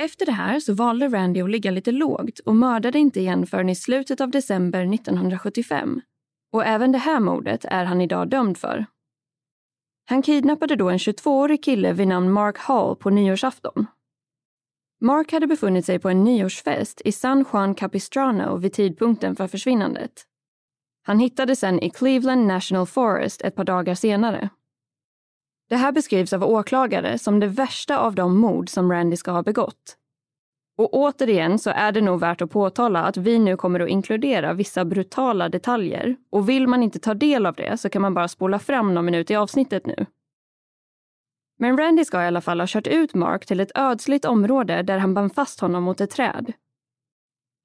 [0.00, 3.68] Efter det här så valde Randy att ligga lite lågt och mördade inte igen förrän
[3.68, 6.00] i slutet av december 1975.
[6.52, 8.86] Och även det här mordet är han idag dömd för.
[10.08, 13.86] Han kidnappade då en 22-årig kille vid namn Mark Hall på nyårsafton.
[15.00, 20.24] Mark hade befunnit sig på en nyårsfest i San Juan Capistrano vid tidpunkten för försvinnandet.
[21.02, 24.50] Han hittades sen i Cleveland National Forest ett par dagar senare.
[25.68, 29.42] Det här beskrivs av åklagare som det värsta av de mord som Randy ska ha
[29.42, 29.96] begått.
[30.78, 34.52] Och återigen så är det nog värt att påtala att vi nu kommer att inkludera
[34.52, 38.28] vissa brutala detaljer och vill man inte ta del av det så kan man bara
[38.28, 40.06] spola fram någon minut i avsnittet nu.
[41.58, 44.98] Men Randy ska i alla fall ha kört ut Mark till ett ödsligt område där
[44.98, 46.52] han band fast honom mot ett träd.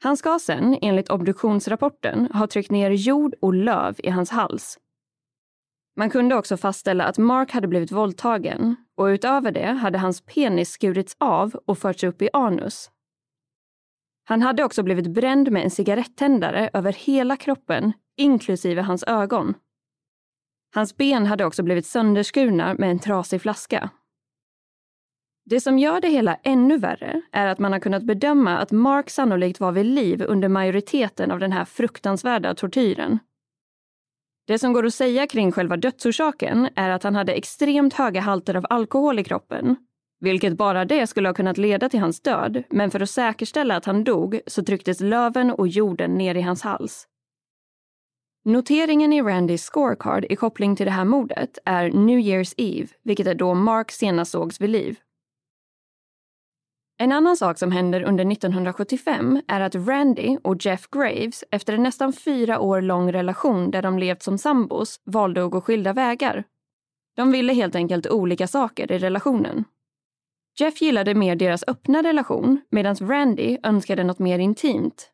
[0.04, 4.80] Han ska sen, enligt obduktionsrapporten, ha tryckt ner jord och löv i hans hals
[5.96, 10.70] man kunde också fastställa att Mark hade blivit våldtagen och utöver det hade hans penis
[10.70, 12.92] skurits av och förts upp i anus.
[14.24, 19.54] Han hade också blivit bränd med en cigarettändare över hela kroppen, inklusive hans ögon.
[20.76, 23.90] Hans ben hade också blivit sönderskurna med en trasig flaska.
[25.46, 29.10] Det som gör det hela ännu värre är att man har kunnat bedöma att Mark
[29.10, 33.20] sannolikt var vid liv under majoriteten av den här fruktansvärda tortyren.
[34.48, 38.56] Det som går att säga kring själva dödsorsaken är att han hade extremt höga halter
[38.56, 39.76] av alkohol i kroppen.
[40.20, 43.86] Vilket bara det skulle ha kunnat leda till hans död, men för att säkerställa att
[43.86, 47.08] han dog så trycktes löven och jorden ner i hans hals.
[48.46, 53.28] Noteringen i Randys scorecard i koppling till det här mordet är New Year's Eve, vilket
[53.28, 54.98] är då Mark senast sågs vid liv.
[56.98, 61.84] En annan sak som händer under 1975 är att Randy och Jeff Graves efter en
[61.84, 66.44] nästan fyra år lång relation där de levt som sambos valde att gå skilda vägar.
[67.16, 69.64] De ville helt enkelt olika saker i relationen.
[70.60, 75.10] Jeff gillade mer deras öppna relation medan Randy önskade något mer intimt.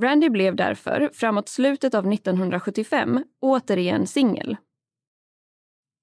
[0.00, 4.56] Randy blev därför, framåt slutet av 1975, återigen singel.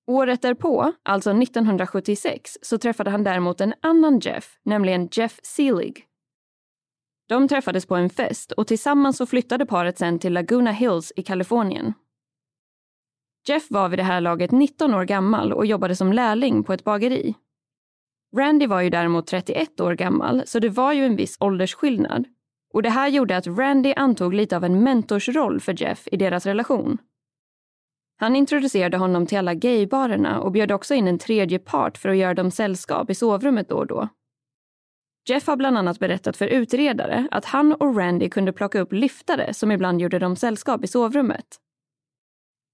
[0.08, 6.06] Året därpå, alltså 1976, så träffade han däremot en annan Jeff, nämligen Jeff Seelig.
[7.28, 11.24] De träffades på en fest och tillsammans så flyttade paret sen till Laguna Hills i
[11.24, 11.94] Kalifornien.
[13.48, 16.84] Jeff var vid det här laget 19 år gammal och jobbade som lärling på ett
[16.84, 17.36] bageri.
[18.38, 22.26] Randy var ju däremot 31 år gammal, så det var ju en viss åldersskillnad.
[22.74, 26.46] Och det här gjorde att Randy antog lite av en mentorsroll för Jeff i deras
[26.46, 26.98] relation.
[28.18, 32.18] Han introducerade honom till alla gaybarerna och bjöd också in en tredje part för att
[32.18, 34.10] göra dem sällskap i sovrummet då och då.
[35.30, 39.54] Jeff har bland annat berättat för utredare att han och Randy kunde plocka upp lyftare
[39.54, 41.46] som ibland gjorde dem sällskap i sovrummet.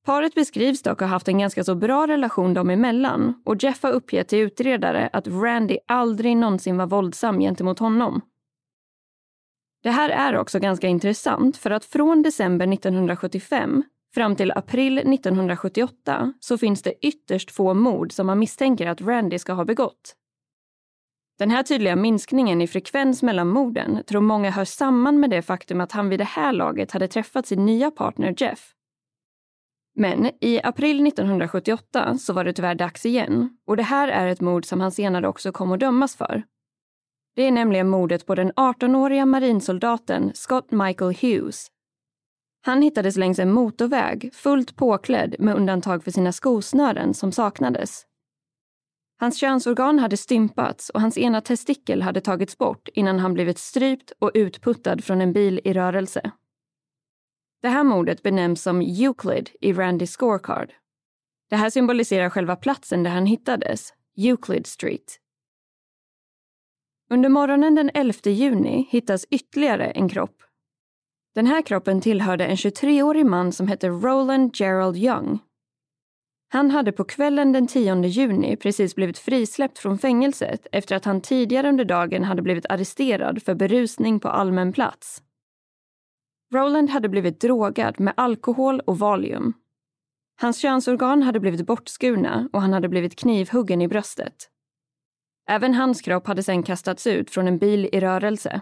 [0.06, 3.92] Paret beskrivs dock ha haft en ganska så bra relation dem emellan och Jeff har
[3.92, 8.22] uppgett till utredare att Randy aldrig någonsin var våldsam gentemot honom.
[9.84, 13.84] Det här är också ganska intressant för att från december 1975
[14.14, 19.40] fram till april 1978 så finns det ytterst få mord som man misstänker att Randy
[19.40, 20.16] ska ha begått.
[21.40, 25.82] Den här tydliga minskningen i frekvens mellan morden tror många hör samman med det faktum
[25.82, 28.74] att han vid det här laget hade träffat sin nya partner Jeff.
[29.96, 34.42] Men i april 1978 så var det tyvärr dags igen och det här är ett
[34.42, 36.44] mord som han senare också kom att dömas för.
[37.36, 41.68] Det är nämligen mordet på den 18-åriga marinsoldaten Scott Michael Hughes.
[42.62, 48.06] Han hittades längs en motorväg fullt påklädd med undantag för sina skosnören som saknades.
[49.20, 54.12] Hans könsorgan hade stympats och hans ena testikel hade tagits bort innan han blivit strypt
[54.20, 56.32] och utputtad från en bil i rörelse.
[57.62, 60.74] Det här mordet benämns som Euclid i Randys scorecard.
[61.50, 65.20] Det här symboliserar själva platsen där han hittades, Euclid Street.
[67.10, 70.44] Under morgonen den 11 juni hittas ytterligare en kropp.
[71.36, 75.40] Den här kroppen tillhörde en 23-årig man som hette Roland Gerald Young.
[76.54, 81.22] Han hade på kvällen den 10 juni precis blivit frisläppt från fängelset efter att han
[81.22, 85.24] tidigare under dagen hade blivit arresterad för berusning på allmän plats.
[86.54, 89.54] Roland hade blivit drogad med alkohol och valium.
[90.42, 94.50] Hans könsorgan hade blivit bortskurna och han hade blivit knivhuggen i bröstet.
[95.50, 98.62] Även hans kropp hade sedan kastats ut från en bil i rörelse.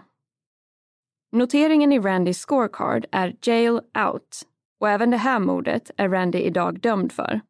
[1.32, 4.42] Noteringen i Randys scorecard är jail out
[4.80, 7.40] och även det här mordet är Randy idag dömd för.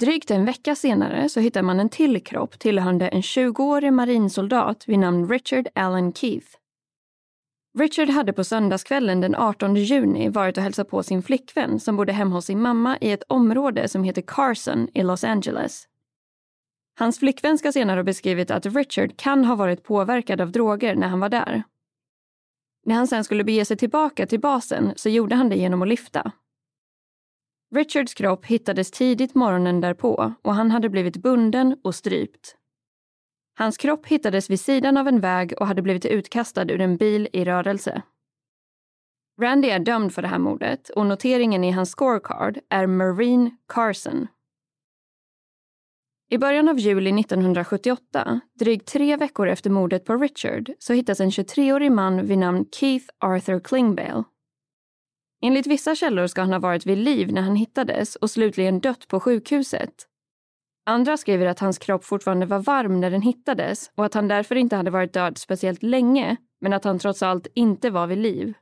[0.00, 4.98] Drygt en vecka senare så hittar man en till kropp tillhörande en 20-årig marinsoldat vid
[4.98, 6.46] namn Richard Allen Keith.
[7.78, 12.12] Richard hade på söndagskvällen den 18 juni varit och hälsat på sin flickvän som bodde
[12.12, 15.88] hemma hos sin mamma i ett område som heter Carson i Los Angeles.
[16.98, 21.08] Hans flickvän ska senare ha beskrivit att Richard kan ha varit påverkad av droger när
[21.08, 21.62] han var där.
[22.86, 25.88] När han sen skulle bege sig tillbaka till basen så gjorde han det genom att
[25.88, 26.32] lyfta.
[27.74, 32.56] Richards kropp hittades tidigt morgonen därpå och han hade blivit bunden och strypt.
[33.58, 37.28] Hans kropp hittades vid sidan av en väg och hade blivit utkastad ur en bil
[37.32, 38.02] i rörelse.
[39.40, 44.26] Randy är dömd för det här mordet och noteringen i hans scorecard är Marine Carson.
[46.32, 51.30] I början av juli 1978, drygt tre veckor efter mordet på Richard, så hittas en
[51.30, 54.24] 23-årig man vid namn Keith Arthur Klingbale.
[55.42, 59.08] Enligt vissa källor ska han ha varit vid liv när han hittades och slutligen dött
[59.08, 59.94] på sjukhuset.
[60.86, 64.54] Andra skriver att hans kropp fortfarande var varm när den hittades och att han därför
[64.54, 68.54] inte hade varit död speciellt länge, men att han trots allt inte var vid liv.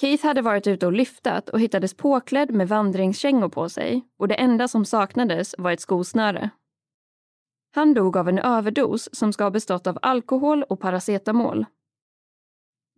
[0.00, 4.34] Keith hade varit ute och lyftat och hittades påklädd med vandringskängor på sig och det
[4.34, 6.50] enda som saknades var ett skosnöre.
[7.74, 11.66] Han dog av en överdos som ska ha bestått av alkohol och paracetamol.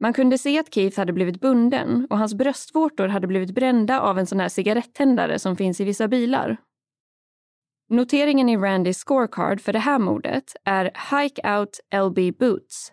[0.00, 4.18] Man kunde se att Keith hade blivit bunden och hans bröstvårtor hade blivit brända av
[4.18, 6.57] en sån här cigarettändare som finns i vissa bilar.
[7.88, 12.92] Noteringen i Randys scorecard för det här mordet är Hike Out LB Boots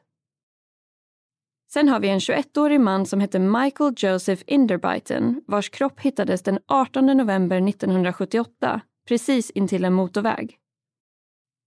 [1.74, 6.60] Sen har vi en 21-årig man som heter Michael Joseph Inderbyten vars kropp hittades den
[6.68, 10.58] 18 november 1978 precis intill en motorväg.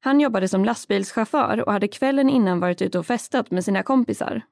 [0.01, 4.43] Han jobbade som lastbilschaufför och hade kvällen innan varit ute och festat med sina kompisar.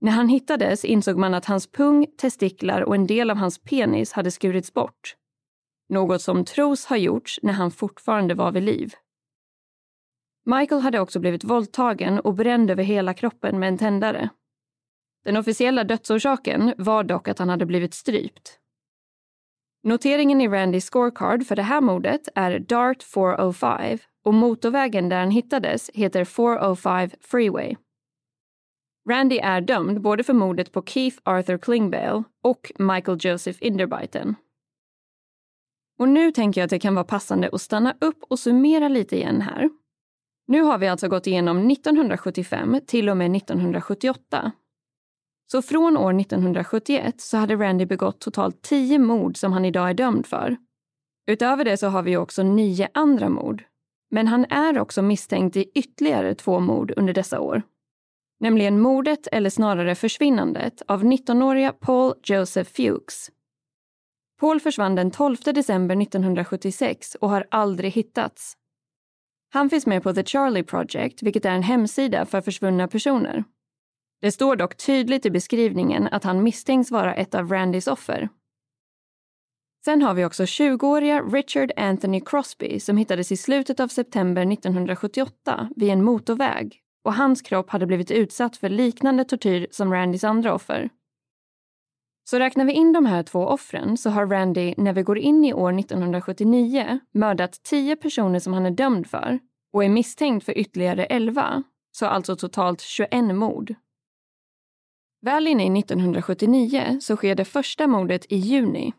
[0.00, 4.12] När han hittades insåg man att hans pung, testiklar och en del av hans penis
[4.12, 5.16] hade skurits bort.
[5.88, 8.94] Något som tros ha gjorts när han fortfarande var vid liv.
[10.48, 14.28] Michael hade också blivit våldtagen och bränd över hela kroppen med en tändare.
[15.24, 18.58] Den officiella dödsorsaken var dock att han hade blivit strypt.
[19.82, 25.30] Noteringen i Randys scorecard för det här mordet är Dart 405 och motorvägen där han
[25.30, 27.76] hittades heter 405 Freeway.
[29.08, 34.34] Randy är dömd både för mordet på Keith Arthur Klingbeil och Michael Joseph Inderbyten.
[35.98, 39.16] Och nu tänker jag att det kan vara passande att stanna upp och summera lite
[39.16, 39.70] igen här.
[40.48, 44.52] Nu har vi alltså gått igenom 1975 till och med 1978.
[45.52, 49.94] Så från år 1971 så hade Randy begått totalt 10 mord som han idag är
[49.94, 50.56] dömd för.
[51.26, 53.64] Utöver det så har vi också nio andra mord.
[54.10, 57.62] Men han är också misstänkt i ytterligare två mord under dessa år.
[58.40, 63.30] Nämligen mordet, eller snarare försvinnandet, av 19-åriga Paul Joseph Fuchs.
[64.40, 68.57] Paul försvann den 12 december 1976 och har aldrig hittats.
[69.50, 73.44] Han finns med på The Charlie Project, vilket är en hemsida för försvunna personer.
[74.20, 78.28] Det står dock tydligt i beskrivningen att han misstänks vara ett av Randys offer.
[79.84, 85.68] Sen har vi också 20-åriga Richard Anthony Crosby som hittades i slutet av september 1978
[85.76, 90.54] vid en motorväg och hans kropp hade blivit utsatt för liknande tortyr som Randys andra
[90.54, 90.90] offer.
[92.30, 95.44] Så räknar vi in de här två offren så har Randy, när vi går in
[95.44, 99.38] i år 1979, mördat 10 personer som han är dömd för
[99.72, 101.62] och är misstänkt för ytterligare 11,
[101.92, 103.74] så alltså totalt 21 mord.
[105.22, 108.92] Väl inne i 1979 så sker det första mordet i juni.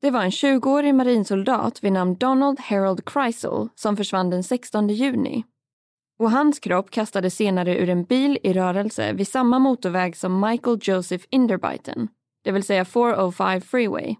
[0.00, 5.44] Det var en 20-årig marinsoldat vid namn Donald Harold Kreisel som försvann den 16 juni.
[6.18, 10.78] Och hans kropp kastades senare ur en bil i rörelse vid samma motorväg som Michael
[10.82, 12.08] Joseph Inderbiten,
[12.42, 14.16] det vill säga 405 Freeway.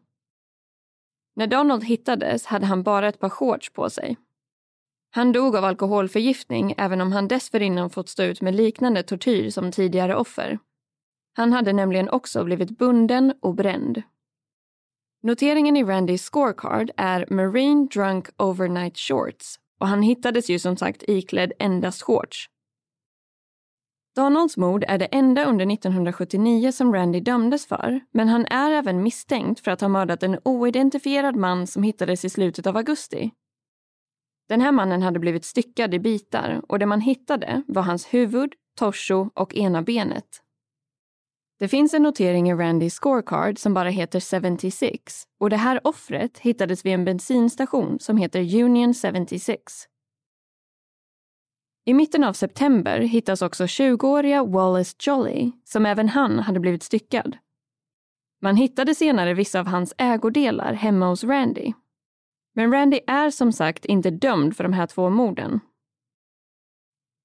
[1.34, 4.16] När Donald hittades hade han bara ett par shorts på sig.
[5.10, 9.72] Han dog av alkoholförgiftning även om han dessförinnan fått stå ut med liknande tortyr som
[9.72, 10.58] tidigare offer.
[11.32, 14.02] Han hade nämligen också blivit bunden och bränd.
[15.22, 21.02] Noteringen i Randys scorecard är Marine Drunk Overnight Shorts och han hittades ju som sagt
[21.08, 22.48] iklädd endast shorts.
[24.14, 29.02] Donalds mord är det enda under 1979 som Randy dömdes för men han är även
[29.02, 33.30] misstänkt för att ha mördat en oidentifierad man som hittades i slutet av augusti.
[34.48, 38.52] Den här mannen hade blivit styckad i bitar och det man hittade var hans huvud,
[38.78, 40.42] torso och ena benet.
[41.58, 46.38] Det finns en notering i Randys scorecard som bara heter 76 och det här offret
[46.38, 49.72] hittades vid en bensinstation som heter Union 76.
[51.84, 57.36] I mitten av september hittas också 20-åriga Wallace Jolly som även han hade blivit styckad.
[58.42, 61.72] Man hittade senare vissa av hans ägodelar hemma hos Randy.
[62.54, 65.60] Men Randy är som sagt inte dömd för de här två morden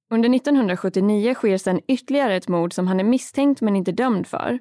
[0.10, 4.60] under 1979 sker sedan ytterligare ett mord som han är misstänkt men inte dömd för.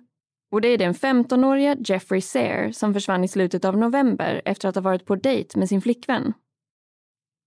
[0.50, 4.74] Och det är den 15-åriga Jeffrey Sayre som försvann i slutet av november efter att
[4.74, 6.32] ha varit på dejt med sin flickvän.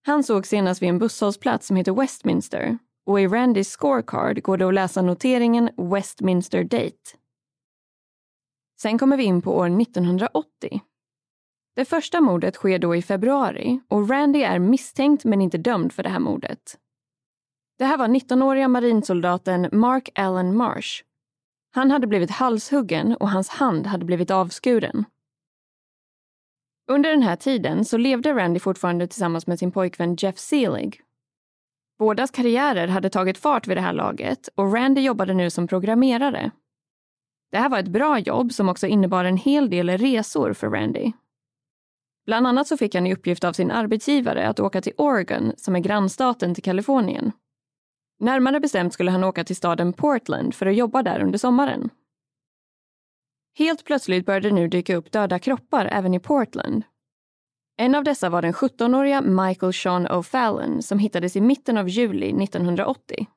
[0.09, 4.67] Han såg senast vid en busshållplats som heter Westminster och i Randys scorecard går det
[4.67, 7.17] att läsa noteringen Westminster Date.
[8.81, 10.81] Sen kommer vi in på år 1980.
[11.75, 16.03] Det första mordet sker då i februari och Randy är misstänkt men inte dömd för
[16.03, 16.77] det här mordet.
[17.77, 21.03] Det här var 19-åriga marinsoldaten Mark Allen Marsh.
[21.71, 25.05] Han hade blivit halshuggen och hans hand hade blivit avskuren.
[26.91, 31.01] Under den här tiden så levde Randy fortfarande tillsammans med sin pojkvän Jeff Seelig.
[31.99, 36.51] Bådas karriärer hade tagit fart vid det här laget och Randy jobbade nu som programmerare.
[37.51, 41.11] Det här var ett bra jobb som också innebar en hel del resor för Randy.
[42.25, 45.75] Bland annat så fick han i uppgift av sin arbetsgivare att åka till Oregon, som
[45.75, 47.31] är grannstaten till Kalifornien.
[48.19, 51.89] Närmare bestämt skulle han åka till staden Portland för att jobba där under sommaren.
[53.59, 56.83] Helt plötsligt började nu dyka upp döda kroppar även i Portland.
[57.77, 62.43] En av dessa var den 17-åriga Michael Sean O'Fallon som hittades i mitten av juli
[62.43, 63.27] 1980.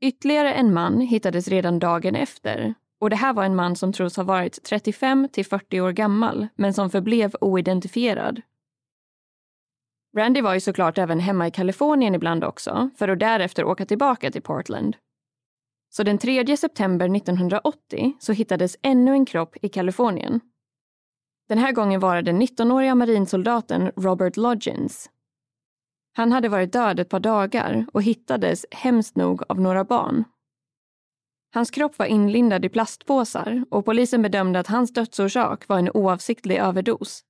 [0.00, 4.16] Ytterligare en man hittades redan dagen efter och det här var en man som tros
[4.16, 8.42] ha varit 35 till 40 år gammal men som förblev oidentifierad
[10.16, 14.30] Randy var ju såklart även hemma i Kalifornien ibland också, för att därefter åka tillbaka
[14.30, 14.96] till Portland.
[15.94, 20.40] Så den 3 september 1980 så hittades ännu en kropp i Kalifornien.
[21.48, 25.10] Den här gången var det den 19-åriga marinsoldaten Robert Lodgins.
[26.12, 30.24] Han hade varit död ett par dagar och hittades hemskt nog av några barn.
[31.54, 36.56] Hans kropp var inlindad i plastpåsar och polisen bedömde att hans dödsorsak var en oavsiktlig
[36.56, 37.22] överdos.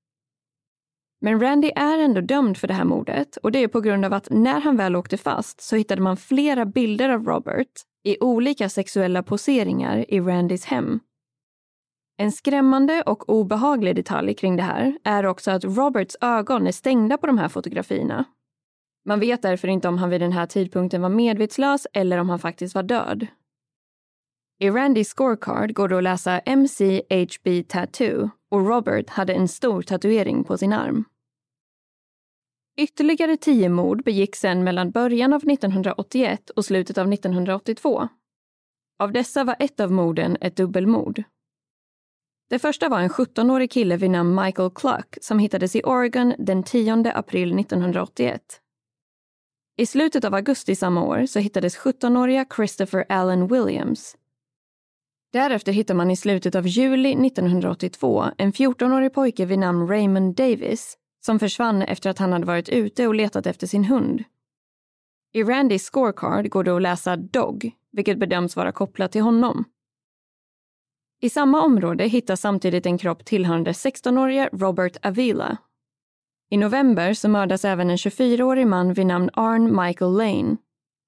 [1.21, 4.13] Men Randy är ändå dömd för det här mordet och det är på grund av
[4.13, 8.69] att när han väl åkte fast så hittade man flera bilder av Robert i olika
[8.69, 11.01] sexuella poseringar i Randys hem.
[12.17, 17.19] En skrämmande och obehaglig detalj kring det här är också att Roberts ögon är stängda
[17.19, 18.25] på de här fotografierna.
[19.05, 22.39] Man vet därför inte om han vid den här tidpunkten var medvetslös eller om han
[22.39, 23.27] faktiskt var död.
[24.59, 30.45] I Randys scorecard går det att läsa MCHB Tattoo och Robert hade en stor tatuering
[30.45, 31.05] på sin arm.
[32.77, 38.09] Ytterligare tio mord begicks sen mellan början av 1981 och slutet av 1982.
[38.99, 41.23] Av dessa var ett av morden ett dubbelmord.
[42.51, 46.63] Det första var en 17-årig kille vid namn Michael Cluck som hittades i Oregon den
[46.63, 48.43] 10 april 1981.
[49.77, 54.17] I slutet av augusti samma år så hittades 17-åriga Christopher Allen Williams.
[55.33, 60.99] Därefter hittar man i slutet av juli 1982 en 14-årig pojke vid namn Raymond Davis
[61.25, 64.25] som försvann efter att han hade varit ute och letat efter sin hund.
[65.33, 69.65] I Randys scorecard går det att läsa Dog, vilket bedöms vara kopplat till honom.
[71.21, 75.57] I samma område hittas samtidigt en kropp tillhörande 16-årige Robert Avila.
[76.51, 80.57] I november så mördas även en 24-årig man vid namn Arn Michael Lane.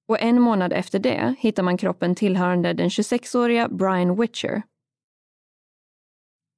[0.07, 4.61] Och en månad efter det hittar man kroppen tillhörande den 26-åriga Brian Witcher.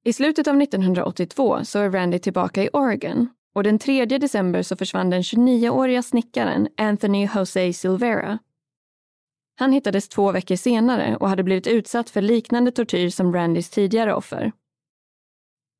[0.04, 4.76] I slutet av 1982 så är Randy tillbaka i Oregon och den 3 december så
[4.76, 8.38] försvann den 29-åriga snickaren Anthony Jose Silvera.
[9.56, 14.14] Han hittades två veckor senare och hade blivit utsatt för liknande tortyr som Randys tidigare
[14.14, 14.52] offer.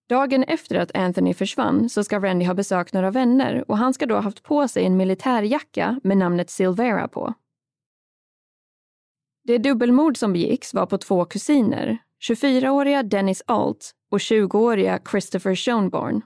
[0.09, 4.07] Dagen efter att Anthony försvann så ska Randy ha besökt några vänner och han ska
[4.07, 7.35] då ha haft på sig en militärjacka med namnet Silvera på.
[9.45, 11.99] Det dubbelmord som begicks var på två kusiner,
[12.29, 16.23] 24-åriga Dennis Alt och 20-åriga Christopher Schoenborn.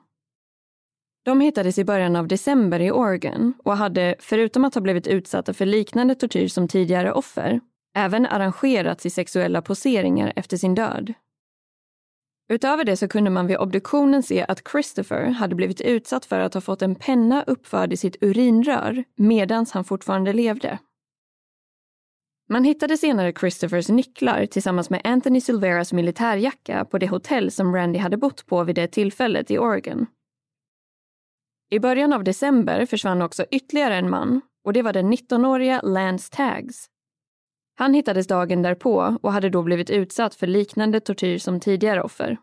[1.25, 5.55] De hittades i början av december i Oregon och hade, förutom att ha blivit utsatta
[5.55, 7.61] för liknande tortyr som tidigare offer,
[7.97, 11.15] även arrangerats i sexuella poseringar efter sin död.
[12.49, 16.55] Utöver det så kunde man vid obduktionen se att Christopher hade blivit utsatt för att
[16.55, 20.79] ha fått en penna uppförd i sitt urinrör medan han fortfarande levde.
[22.49, 27.99] Man hittade senare Christophers nycklar tillsammans med Anthony Silveras militärjacka på det hotell som Randy
[27.99, 30.07] hade bott på vid det tillfället i Oregon.
[31.73, 36.31] I början av december försvann också ytterligare en man och det var den 19-åriga Lance
[36.33, 36.87] Taggs.
[37.75, 42.37] Han hittades dagen därpå och hade då blivit utsatt för liknande tortyr som tidigare offer.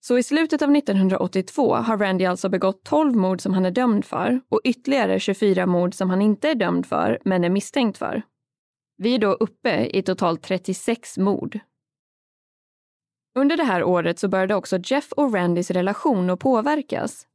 [0.00, 4.04] Så i slutet av 1982 har Randy alltså begått 12 mord som han är dömd
[4.04, 8.22] för och ytterligare 24 mord som han inte är dömd för men är misstänkt för.
[8.96, 11.58] Vi är då uppe i totalt 36 mord.
[13.38, 17.26] Under det här året så började också Jeff och Randys relation att påverkas.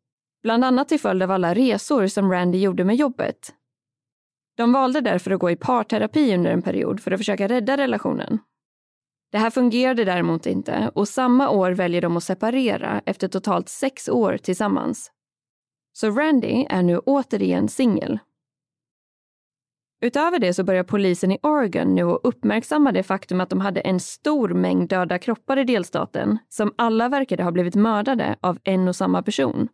[0.43, 3.53] Bland annat till följd av alla resor som Randy gjorde med jobbet.
[4.57, 8.39] De valde därför att gå i parterapi under en period för att försöka rädda relationen.
[9.31, 14.09] Det här fungerade däremot inte och samma år väljer de att separera efter totalt sex
[14.09, 15.11] år tillsammans.
[15.93, 18.19] Så Randy är nu återigen singel.
[20.01, 23.81] Utöver det så börjar polisen i Oregon nu att uppmärksamma det faktum att de hade
[23.81, 28.87] en stor mängd döda kroppar i delstaten som alla verkade ha blivit mördade av en
[28.87, 29.67] och samma person.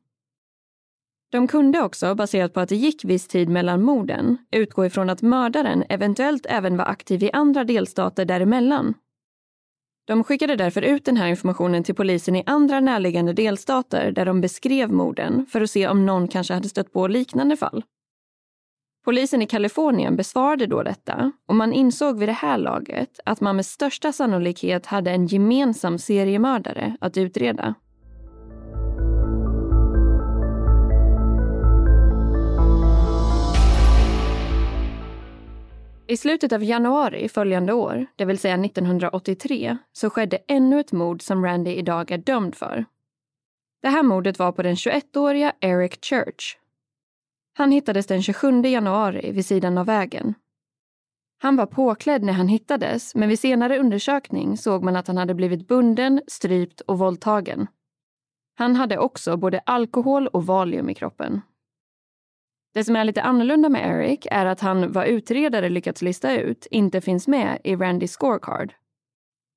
[1.31, 5.21] De kunde också, baserat på att det gick viss tid mellan morden, utgå ifrån att
[5.21, 8.93] mördaren eventuellt även var aktiv i andra delstater däremellan.
[10.07, 14.41] De skickade därför ut den här informationen till polisen i andra närliggande delstater där de
[14.41, 17.83] beskrev morden för att se om någon kanske hade stött på liknande fall.
[19.05, 23.55] Polisen i Kalifornien besvarade då detta och man insåg vid det här laget att man
[23.55, 27.75] med största sannolikhet hade en gemensam seriemördare att utreda.
[36.07, 41.21] I slutet av januari följande år, det vill säga 1983, så skedde ännu ett mord
[41.21, 42.85] som Randy idag är dömd för.
[43.81, 46.57] Det här mordet var på den 21-åriga Eric Church.
[47.57, 50.33] Han hittades den 27 januari vid sidan av vägen.
[51.37, 55.33] Han var påklädd när han hittades, men vid senare undersökning såg man att han hade
[55.33, 57.67] blivit bunden, strypt och våldtagen.
[58.57, 61.41] Han hade också både alkohol och valium i kroppen.
[62.75, 66.67] Det som är lite annorlunda med Eric är att han, vad utredare lyckats lista ut,
[66.71, 68.73] inte finns med i Randys scorecard.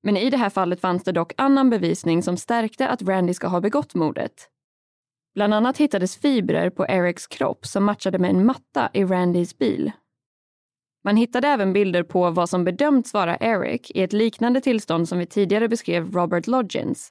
[0.03, 3.47] Men i det här fallet fanns det dock annan bevisning som stärkte att Randy ska
[3.47, 4.49] ha begått mordet.
[5.35, 9.91] Bland annat hittades fibrer på Erics kropp som matchade med en matta i Randys bil.
[11.03, 15.17] Man hittade även bilder på vad som bedömts vara Eric i ett liknande tillstånd som
[15.17, 17.09] vi tidigare beskrev Robert Lodgins.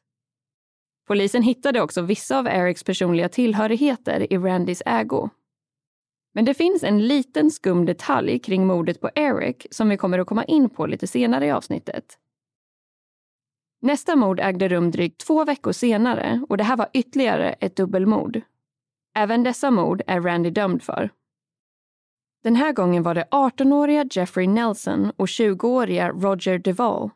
[1.07, 5.31] Polisen hittade också vissa av Erics personliga tillhörigheter i Randys ägo.
[6.39, 10.27] Men det finns en liten skum detalj kring mordet på Eric som vi kommer att
[10.27, 12.19] komma in på lite senare i avsnittet.
[13.83, 18.41] Nästa mord ägde rum drygt två veckor senare och det här var ytterligare ett dubbelmord.
[19.15, 21.11] Även dessa mord är Randy dömd för.
[22.45, 27.11] Den här gången var det 18-åriga Jeffrey Nelson och 20-åriga Roger Duvall.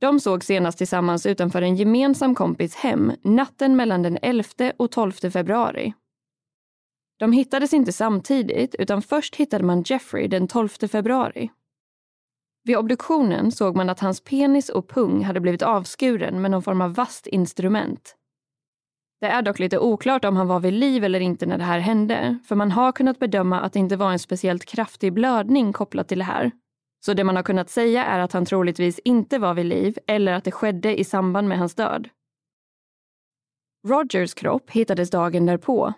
[0.00, 5.12] De såg senast tillsammans utanför en gemensam kompis hem natten mellan den 11 och 12
[5.12, 5.94] februari.
[7.18, 11.50] De hittades inte samtidigt, utan först hittade man Jeffrey den 12 februari.
[12.64, 16.80] Vid obduktionen såg man att hans penis och pung hade blivit avskuren med någon form
[16.80, 18.16] av vasst instrument.
[19.20, 21.78] Det är dock lite oklart om han var vid liv eller inte när det här
[21.78, 26.08] hände, för man har kunnat bedöma att det inte var en speciellt kraftig blödning kopplat
[26.08, 26.50] till det här.
[27.04, 30.32] Så det man har kunnat säga är att han troligtvis inte var vid liv eller
[30.32, 32.08] att det skedde i samband med hans död.
[33.88, 35.94] Rogers kropp hittades dagen därpå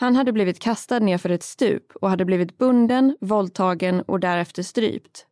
[0.00, 5.26] han hade blivit kastad nerför ett stup och hade blivit bunden, våldtagen och därefter strypt.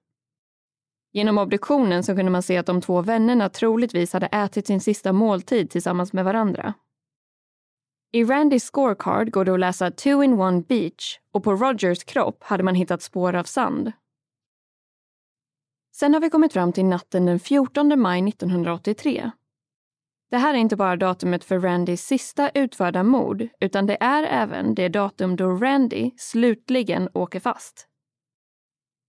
[1.13, 5.13] Genom obduktionen så kunde man se att de två vännerna troligtvis hade ätit sin sista
[5.13, 6.75] måltid tillsammans med varandra.
[8.13, 12.43] I Randys scorecard går det att läsa two in one beach och på Rogers kropp
[12.43, 13.93] hade man hittat spår av sand.
[15.93, 19.31] Sen har vi kommit fram till natten den 14 maj 1983.
[20.31, 24.75] Det här är inte bara datumet för Randys sista utförda mord utan det är även
[24.75, 27.89] det datum då Randy slutligen åker fast.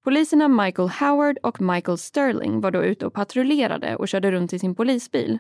[0.04, 4.60] Poliserna Michael Howard och Michael Sterling var då ute och patrullerade och körde runt i
[4.60, 5.40] sin polisbil.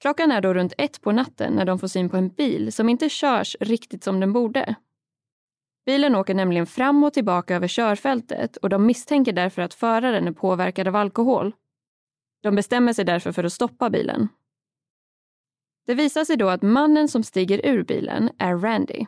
[0.00, 2.88] Klockan är då runt ett på natten när de får syn på en bil som
[2.88, 4.74] inte körs riktigt som den borde.
[5.86, 10.32] Bilen åker nämligen fram och tillbaka över körfältet och de misstänker därför att föraren är
[10.32, 11.54] påverkad av alkohol.
[12.42, 14.28] De bestämmer sig därför för att stoppa bilen.
[15.86, 19.06] Det visar sig då att mannen som stiger ur bilen är Randy.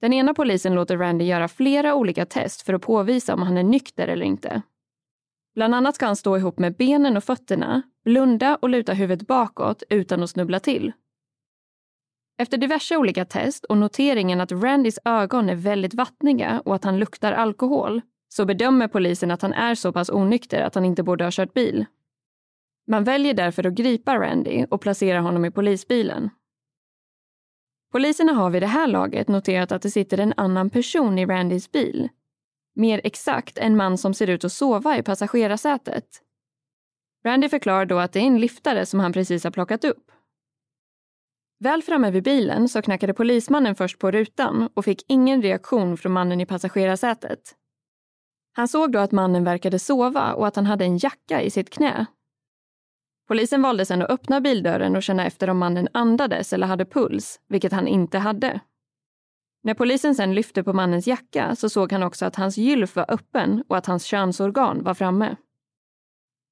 [0.00, 3.62] Den ena polisen låter Randy göra flera olika test för att påvisa om han är
[3.62, 4.62] nykter eller inte.
[5.54, 9.82] Bland annat ska han stå ihop med benen och fötterna, blunda och luta huvudet bakåt
[9.90, 10.92] utan att snubbla till.
[12.38, 16.98] Efter diverse olika test och noteringen att Randys ögon är väldigt vattniga och att han
[16.98, 21.24] luktar alkohol så bedömer polisen att han är så pass onykter att han inte borde
[21.24, 21.86] ha kört bil.
[22.86, 26.30] Man väljer därför att gripa Randy och placera honom i polisbilen.
[27.92, 31.72] Poliserna har vid det här laget noterat att det sitter en annan person i Randys
[31.72, 32.08] bil.
[32.74, 36.22] Mer exakt en man som ser ut att sova i passagerarsätet.
[37.24, 40.10] Randy förklarar då att det är en liftare som han precis har plockat upp.
[41.58, 46.12] Väl framme vid bilen så knackade polismannen först på rutan och fick ingen reaktion från
[46.12, 47.54] mannen i passagerarsätet.
[48.52, 51.70] Han såg då att mannen verkade sova och att han hade en jacka i sitt
[51.70, 52.06] knä.
[53.28, 57.40] Polisen valde sedan att öppna bildörren och känna efter om mannen andades eller hade puls,
[57.48, 58.60] vilket han inte hade.
[59.62, 63.04] När polisen sen lyfte på mannens jacka så såg han också att hans gylf var
[63.08, 65.36] öppen och att hans könsorgan var framme.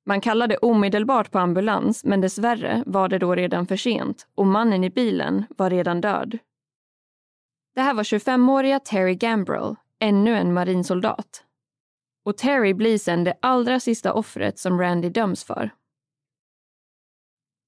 [0.07, 4.85] Man kallade omedelbart på ambulans, men dessvärre var det då redan för sent och mannen
[4.85, 6.39] i bilen var redan död.
[7.75, 11.45] Det här var 25-åriga Terry Gambrell, ännu en marinsoldat.
[12.25, 15.71] Och Terry blir sen det allra sista offret som Randy döms för.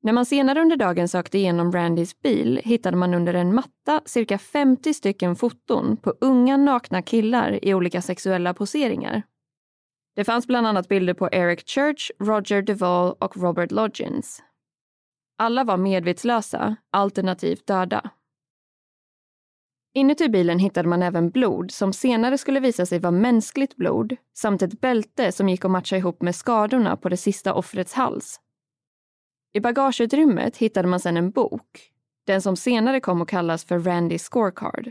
[0.03, 4.39] När man senare under dagen sökte igenom Randys bil hittade man under en matta cirka
[4.39, 9.23] 50 stycken foton på unga nakna killar i olika sexuella poseringar.
[10.17, 14.43] Det fanns bland annat bilder på Eric Church, Roger Duvall och Robert Lodgins.
[15.39, 18.11] Alla var medvetslösa, alternativt döda.
[19.95, 24.63] Inuti bilen hittade man även blod som senare skulle visa sig vara mänskligt blod samt
[24.63, 28.41] ett bälte som gick att matcha ihop med skadorna på det sista offrets hals.
[29.57, 31.91] I bagageutrymmet hittade man sedan en bok,
[32.27, 34.91] den som senare kom att kallas för Randy's Scorecard.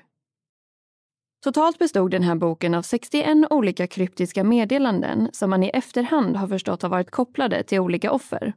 [1.43, 6.47] Totalt bestod den här boken av 61 olika kryptiska meddelanden som man i efterhand har
[6.47, 8.53] förstått har varit kopplade till olika offer.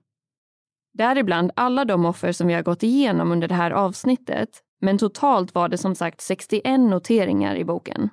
[0.94, 5.54] Däribland alla de offer som vi har gått igenom under det här avsnittet, men totalt
[5.54, 8.08] var det som sagt 61 noteringar i boken.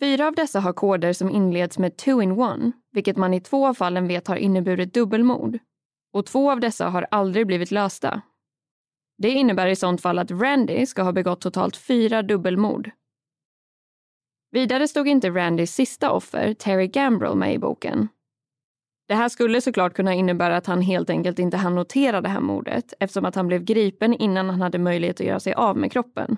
[0.00, 3.66] Fyra av dessa har koder som inleds med two in one, vilket man i två
[3.66, 5.58] av fallen vet har inneburit dubbelmord.
[6.12, 8.22] Och två av dessa har aldrig blivit lösta.
[9.18, 12.90] Det innebär i sånt fall att Randy ska ha begått totalt fyra dubbelmord.
[14.50, 18.08] Vidare stod inte Randys sista offer, Terry Gambrell, med i boken.
[19.08, 22.40] Det här skulle såklart kunna innebära att han helt enkelt inte hann notera det här
[22.40, 25.92] mordet eftersom att han blev gripen innan han hade möjlighet att göra sig av med
[25.92, 26.36] kroppen.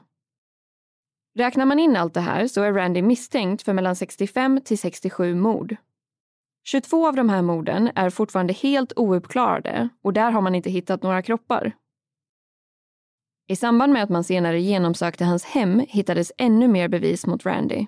[1.38, 5.34] Räknar man in allt det här så är Randy misstänkt för mellan 65 till 67
[5.34, 5.76] mord.
[6.64, 11.02] 22 av de här morden är fortfarande helt ouppklarade och där har man inte hittat
[11.02, 11.72] några kroppar.
[13.48, 17.86] I samband med att man senare genomsökte hans hem hittades ännu mer bevis mot Randy.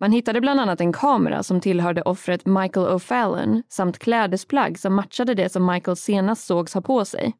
[0.00, 5.34] Man hittade bland annat en kamera som tillhörde offret Michael O'Fallon samt klädesplagg som matchade
[5.34, 7.34] det som Michael senast sågs ha på sig.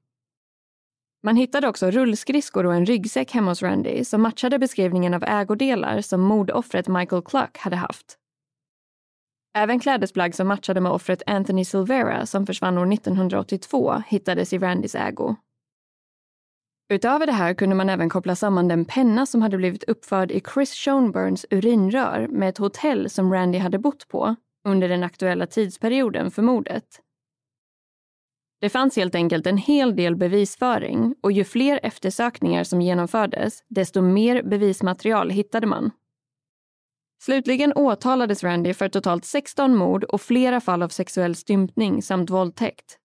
[1.23, 6.01] Man hittade också rullskridskor och en ryggsäck hemma hos Randy som matchade beskrivningen av ägodelar
[6.01, 8.19] som mordoffret Michael Cluck hade haft.
[9.59, 14.95] Även klädesplagg som matchade med offret Anthony Silvera som försvann år 1982 hittades i Randys
[14.95, 15.37] ägo.
[16.93, 20.43] Utöver det här kunde man även koppla samman den penna som hade blivit uppförd i
[20.55, 24.37] Chris Schoenburns urinrör med ett hotell som Randy hade bott på
[24.69, 27.01] under den aktuella tidsperioden för mordet.
[28.61, 34.03] Det fanns helt enkelt en hel del bevisföring och ju fler eftersökningar som genomfördes, desto
[34.03, 35.91] mer bevismaterial hittade man.
[37.27, 42.99] Slutligen åtalades Randy för totalt 16 mord och flera fall av sexuell stympning samt våldtäkt.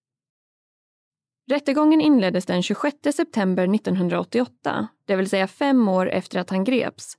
[1.50, 7.14] Rättegången inleddes den 26 september 1988, det vill säga fem år efter att han greps.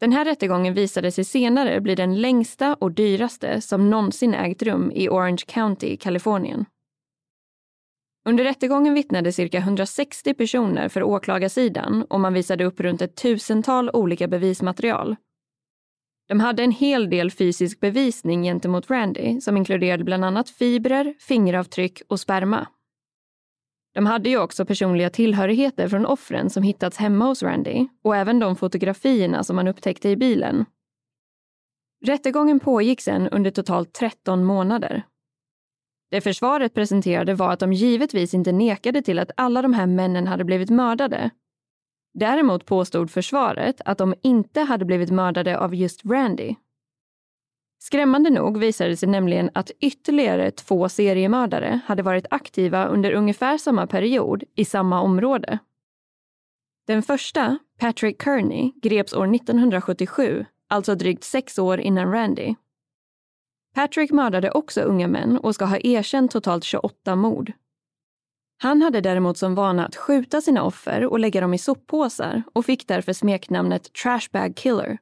[0.00, 4.92] Den här rättegången visade sig senare bli den längsta och dyraste som någonsin ägt rum
[4.94, 6.64] i Orange County, Kalifornien.
[8.24, 13.90] Under rättegången vittnade cirka 160 personer för åklagarsidan och man visade upp runt ett tusental
[13.92, 15.16] olika bevismaterial.
[16.30, 22.02] De hade en hel del fysisk bevisning gentemot Randy som inkluderade bland annat fibrer, fingeravtryck
[22.08, 22.66] och sperma.
[23.94, 28.38] De hade ju också personliga tillhörigheter från offren som hittats hemma hos Randy och även
[28.38, 30.64] de fotografierna som man upptäckte i bilen.
[32.04, 35.02] Rättegången pågick sedan under totalt 13 månader.
[36.10, 40.26] Det försvaret presenterade var att de givetvis inte nekade till att alla de här männen
[40.26, 41.30] hade blivit mördade.
[42.14, 46.54] Däremot påstod försvaret att de inte hade blivit mördade av just Randy.
[47.82, 53.58] Skrämmande nog visade det sig nämligen att ytterligare två seriemördare hade varit aktiva under ungefär
[53.58, 55.58] samma period i samma område.
[56.86, 62.54] Den första, Patrick Kearney, greps år 1977, alltså drygt sex år innan Randy.
[63.74, 67.52] Patrick mördade också unga män och ska ha erkänt totalt 28 mord.
[68.62, 72.64] Han hade däremot som vana att skjuta sina offer och lägga dem i soppåsar och
[72.64, 74.98] fick därför smeknamnet Trashbag Killer.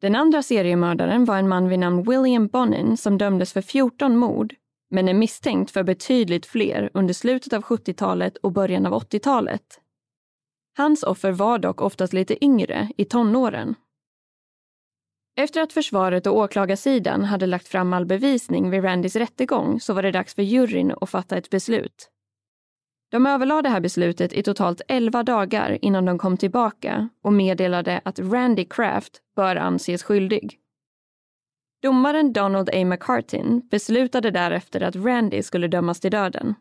[0.00, 4.54] Den andra seriemördaren var en man vid namn William Bonin som dömdes för 14 mord
[4.90, 9.80] men är misstänkt för betydligt fler under slutet av 70-talet och början av 80-talet.
[10.76, 13.74] Hans offer var dock oftast lite yngre, i tonåren.
[15.36, 20.02] Efter att försvaret och åklagarsidan hade lagt fram all bevisning vid Randys rättegång så var
[20.02, 22.10] det dags för juryn att fatta ett beslut.
[23.10, 28.00] De överlade det här beslutet i totalt 11 dagar innan de kom tillbaka och meddelade
[28.04, 30.58] att Randy Kraft bör anses skyldig.
[31.82, 32.84] Domaren Donald A.
[32.84, 36.54] McCartin beslutade därefter att Randy skulle dömas till döden.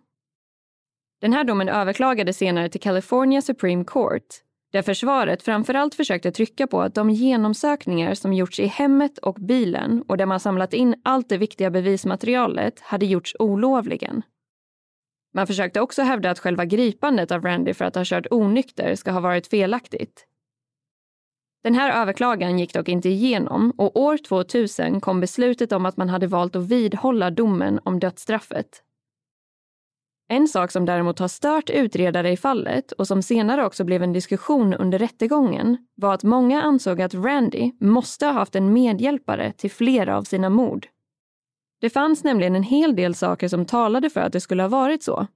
[1.21, 4.25] Den här domen överklagades senare till California Supreme Court
[4.73, 10.03] där försvaret framförallt försökte trycka på att de genomsökningar som gjorts i hemmet och bilen
[10.07, 14.21] och där man samlat in allt det viktiga bevismaterialet hade gjorts olovligen.
[15.33, 19.11] Man försökte också hävda att själva gripandet av Randy för att ha kört onykter ska
[19.11, 20.27] ha varit felaktigt.
[21.63, 26.09] Den här överklagan gick dock inte igenom och år 2000 kom beslutet om att man
[26.09, 28.83] hade valt att vidhålla domen om dödsstraffet.
[30.33, 34.13] En sak som däremot har stört utredare i fallet och som senare också blev en
[34.13, 39.71] diskussion under rättegången var att många ansåg att Randy måste ha haft en medhjälpare till
[39.71, 40.87] flera av sina mord.
[41.81, 45.03] Det fanns nämligen en hel del saker som talade för att det skulle ha varit
[45.03, 45.27] så.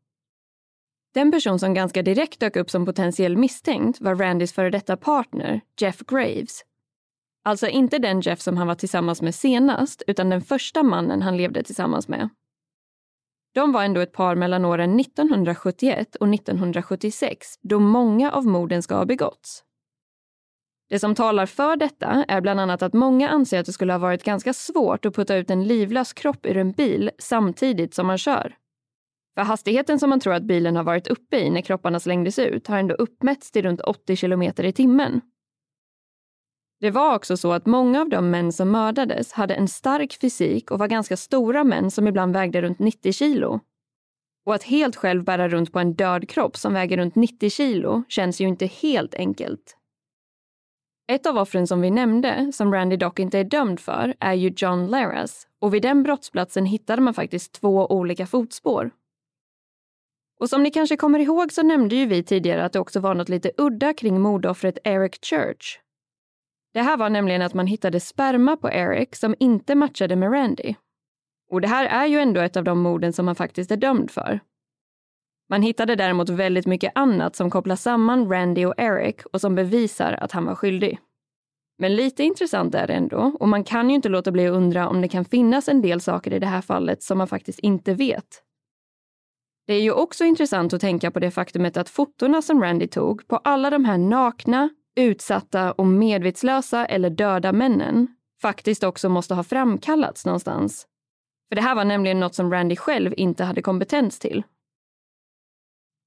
[1.14, 5.62] Den person som ganska direkt dök upp som potentiell misstänkt var Randys före detta partner,
[5.82, 6.62] Jeff Graves.
[7.44, 11.38] Alltså inte den Jeff som han var tillsammans med senast, utan den första mannen han
[11.38, 12.30] levde tillsammans med.
[13.58, 18.96] De var ändå ett par mellan åren 1971 och 1976 då många av morden ska
[18.96, 19.64] ha begåtts.
[20.90, 24.00] Det som talar för detta är bland annat att många anser att det skulle ha
[24.00, 28.18] varit ganska svårt att putta ut en livlös kropp ur en bil samtidigt som man
[28.18, 28.56] kör.
[29.36, 32.68] För hastigheten som man tror att bilen har varit uppe i när kropparna slängdes ut
[32.68, 35.22] har ändå uppmätts till runt 80 kilometer i timmen.
[36.80, 40.72] Det var också så att många av de män som mördades hade en stark fysik
[40.72, 43.60] och var ganska stora män som ibland vägde runt 90 kilo.
[44.46, 48.04] Och att helt själv bära runt på en död kropp som väger runt 90 kilo
[48.08, 49.78] känns ju inte helt enkelt.
[51.12, 54.54] Ett av offren som vi nämnde, som Randy dock inte är dömd för, är ju
[54.58, 58.92] John Laras och vid den brottsplatsen hittade man faktiskt två olika fotspår.
[60.40, 63.16] Och som ni kanske kommer ihåg så nämnde ju vi tidigare att det också var
[63.16, 65.80] något lite udda kring mordoffret Eric Church
[66.78, 70.76] det här var nämligen att man hittade sperma på Eric som inte matchade med Randy.
[71.52, 74.12] Och det här är ju ändå ett av de morden som han faktiskt är dömd
[74.12, 74.40] för.
[75.50, 80.14] Man hittade däremot väldigt mycket annat som kopplar samman Randy och Eric och som bevisar
[80.14, 81.00] att han var skyldig.
[81.78, 84.90] Men lite intressant är det ändå och man kan ju inte låta bli att undra
[84.90, 87.94] om det kan finnas en del saker i det här fallet som man faktiskt inte
[87.94, 88.44] vet.
[89.68, 93.28] Det är ju också intressant att tänka på det faktumet att fotona som Randy tog
[93.28, 98.08] på alla de här nakna, utsatta och medvetslösa eller döda männen
[98.42, 100.88] faktiskt också måste ha framkallats någonstans.
[101.50, 104.44] För det här var nämligen något som Randy själv inte hade kompetens till.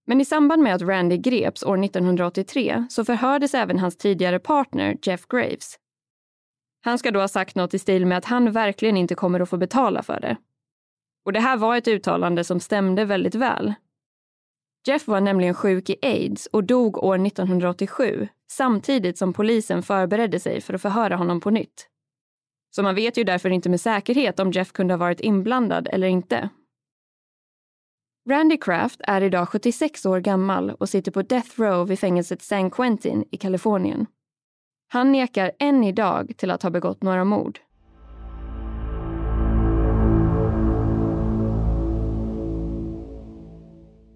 [0.06, 4.96] Men i samband med att Randy greps år 1983 så förhördes även hans tidigare partner
[5.02, 5.78] Jeff Graves.
[6.84, 9.48] Han ska då ha sagt något i stil med att han verkligen inte kommer att
[9.48, 10.36] få betala för det.
[11.24, 13.74] Och det här var ett uttalande som stämde väldigt väl
[14.86, 20.60] Jeff var nämligen sjuk i aids och dog år 1987 samtidigt som polisen förberedde sig
[20.60, 21.86] för att förhöra honom på nytt.
[22.70, 26.06] Så man vet ju därför inte med säkerhet om Jeff kunde ha varit inblandad eller
[26.06, 26.48] inte.
[28.30, 32.70] Randy Kraft är idag 76 år gammal och sitter på Death Row vid fängelset San
[32.70, 34.06] Quentin i Kalifornien.
[34.88, 37.58] Han nekar än idag till att ha begått några mord.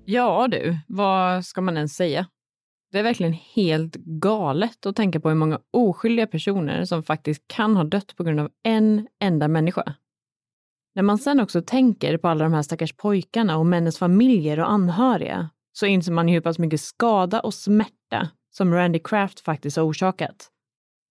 [0.07, 2.27] Ja du, vad ska man ens säga?
[2.93, 7.77] Det är verkligen helt galet att tänka på hur många oskyldiga personer som faktiskt kan
[7.77, 9.95] ha dött på grund av en enda människa.
[10.95, 14.71] När man sen också tänker på alla de här stackars pojkarna och männens familjer och
[14.71, 19.85] anhöriga så inser man hur pass mycket skada och smärta som Randy Kraft faktiskt har
[19.85, 20.51] orsakat.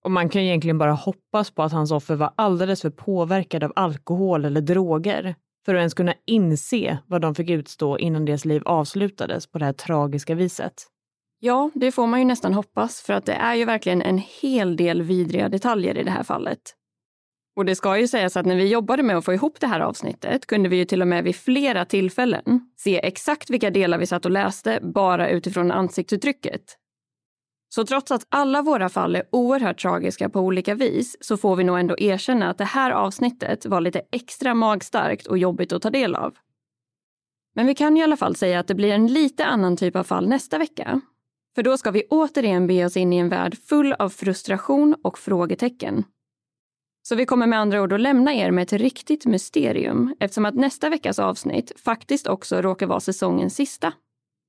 [0.03, 3.73] Och man kan egentligen bara hoppas på att hans offer var alldeles för påverkade av
[3.75, 5.35] alkohol eller droger
[5.65, 9.65] för att ens kunna inse vad de fick utstå innan deras liv avslutades på det
[9.65, 10.73] här tragiska viset.
[11.39, 14.75] Ja, det får man ju nästan hoppas för att det är ju verkligen en hel
[14.75, 16.59] del vidriga detaljer i det här fallet.
[17.55, 19.79] Och det ska ju sägas att när vi jobbade med att få ihop det här
[19.79, 22.43] avsnittet kunde vi ju till och med vid flera tillfällen
[22.77, 26.77] se exakt vilka delar vi satt och läste bara utifrån ansiktsuttrycket.
[27.75, 31.63] Så trots att alla våra fall är oerhört tragiska på olika vis så får vi
[31.63, 35.89] nog ändå erkänna att det här avsnittet var lite extra magstarkt och jobbigt att ta
[35.89, 36.35] del av.
[37.55, 40.03] Men vi kan i alla fall säga att det blir en lite annan typ av
[40.03, 41.01] fall nästa vecka.
[41.55, 45.19] För då ska vi återigen be oss in i en värld full av frustration och
[45.19, 46.03] frågetecken.
[47.03, 50.55] Så vi kommer med andra ord att lämna er med ett riktigt mysterium eftersom att
[50.55, 53.93] nästa veckas avsnitt faktiskt också råkar vara säsongens sista.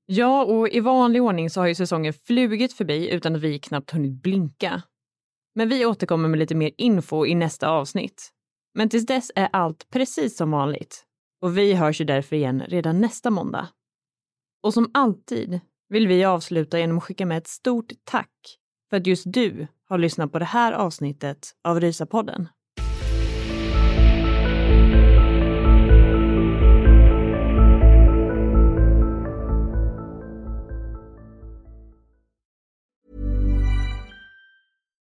[0.05, 3.91] Ja, och i vanlig ordning så har ju säsongen flugit förbi utan att vi knappt
[3.91, 4.81] hunnit blinka.
[5.55, 8.31] Men vi återkommer med lite mer info i nästa avsnitt.
[8.73, 11.05] Men tills dess är allt precis som vanligt.
[11.41, 13.67] Och vi hörs ju därför igen redan nästa måndag.
[14.63, 19.07] Och som alltid vill vi avsluta genom att skicka med ett stort tack för att
[19.07, 22.47] just du har lyssnat på det här avsnittet av Rysapodden.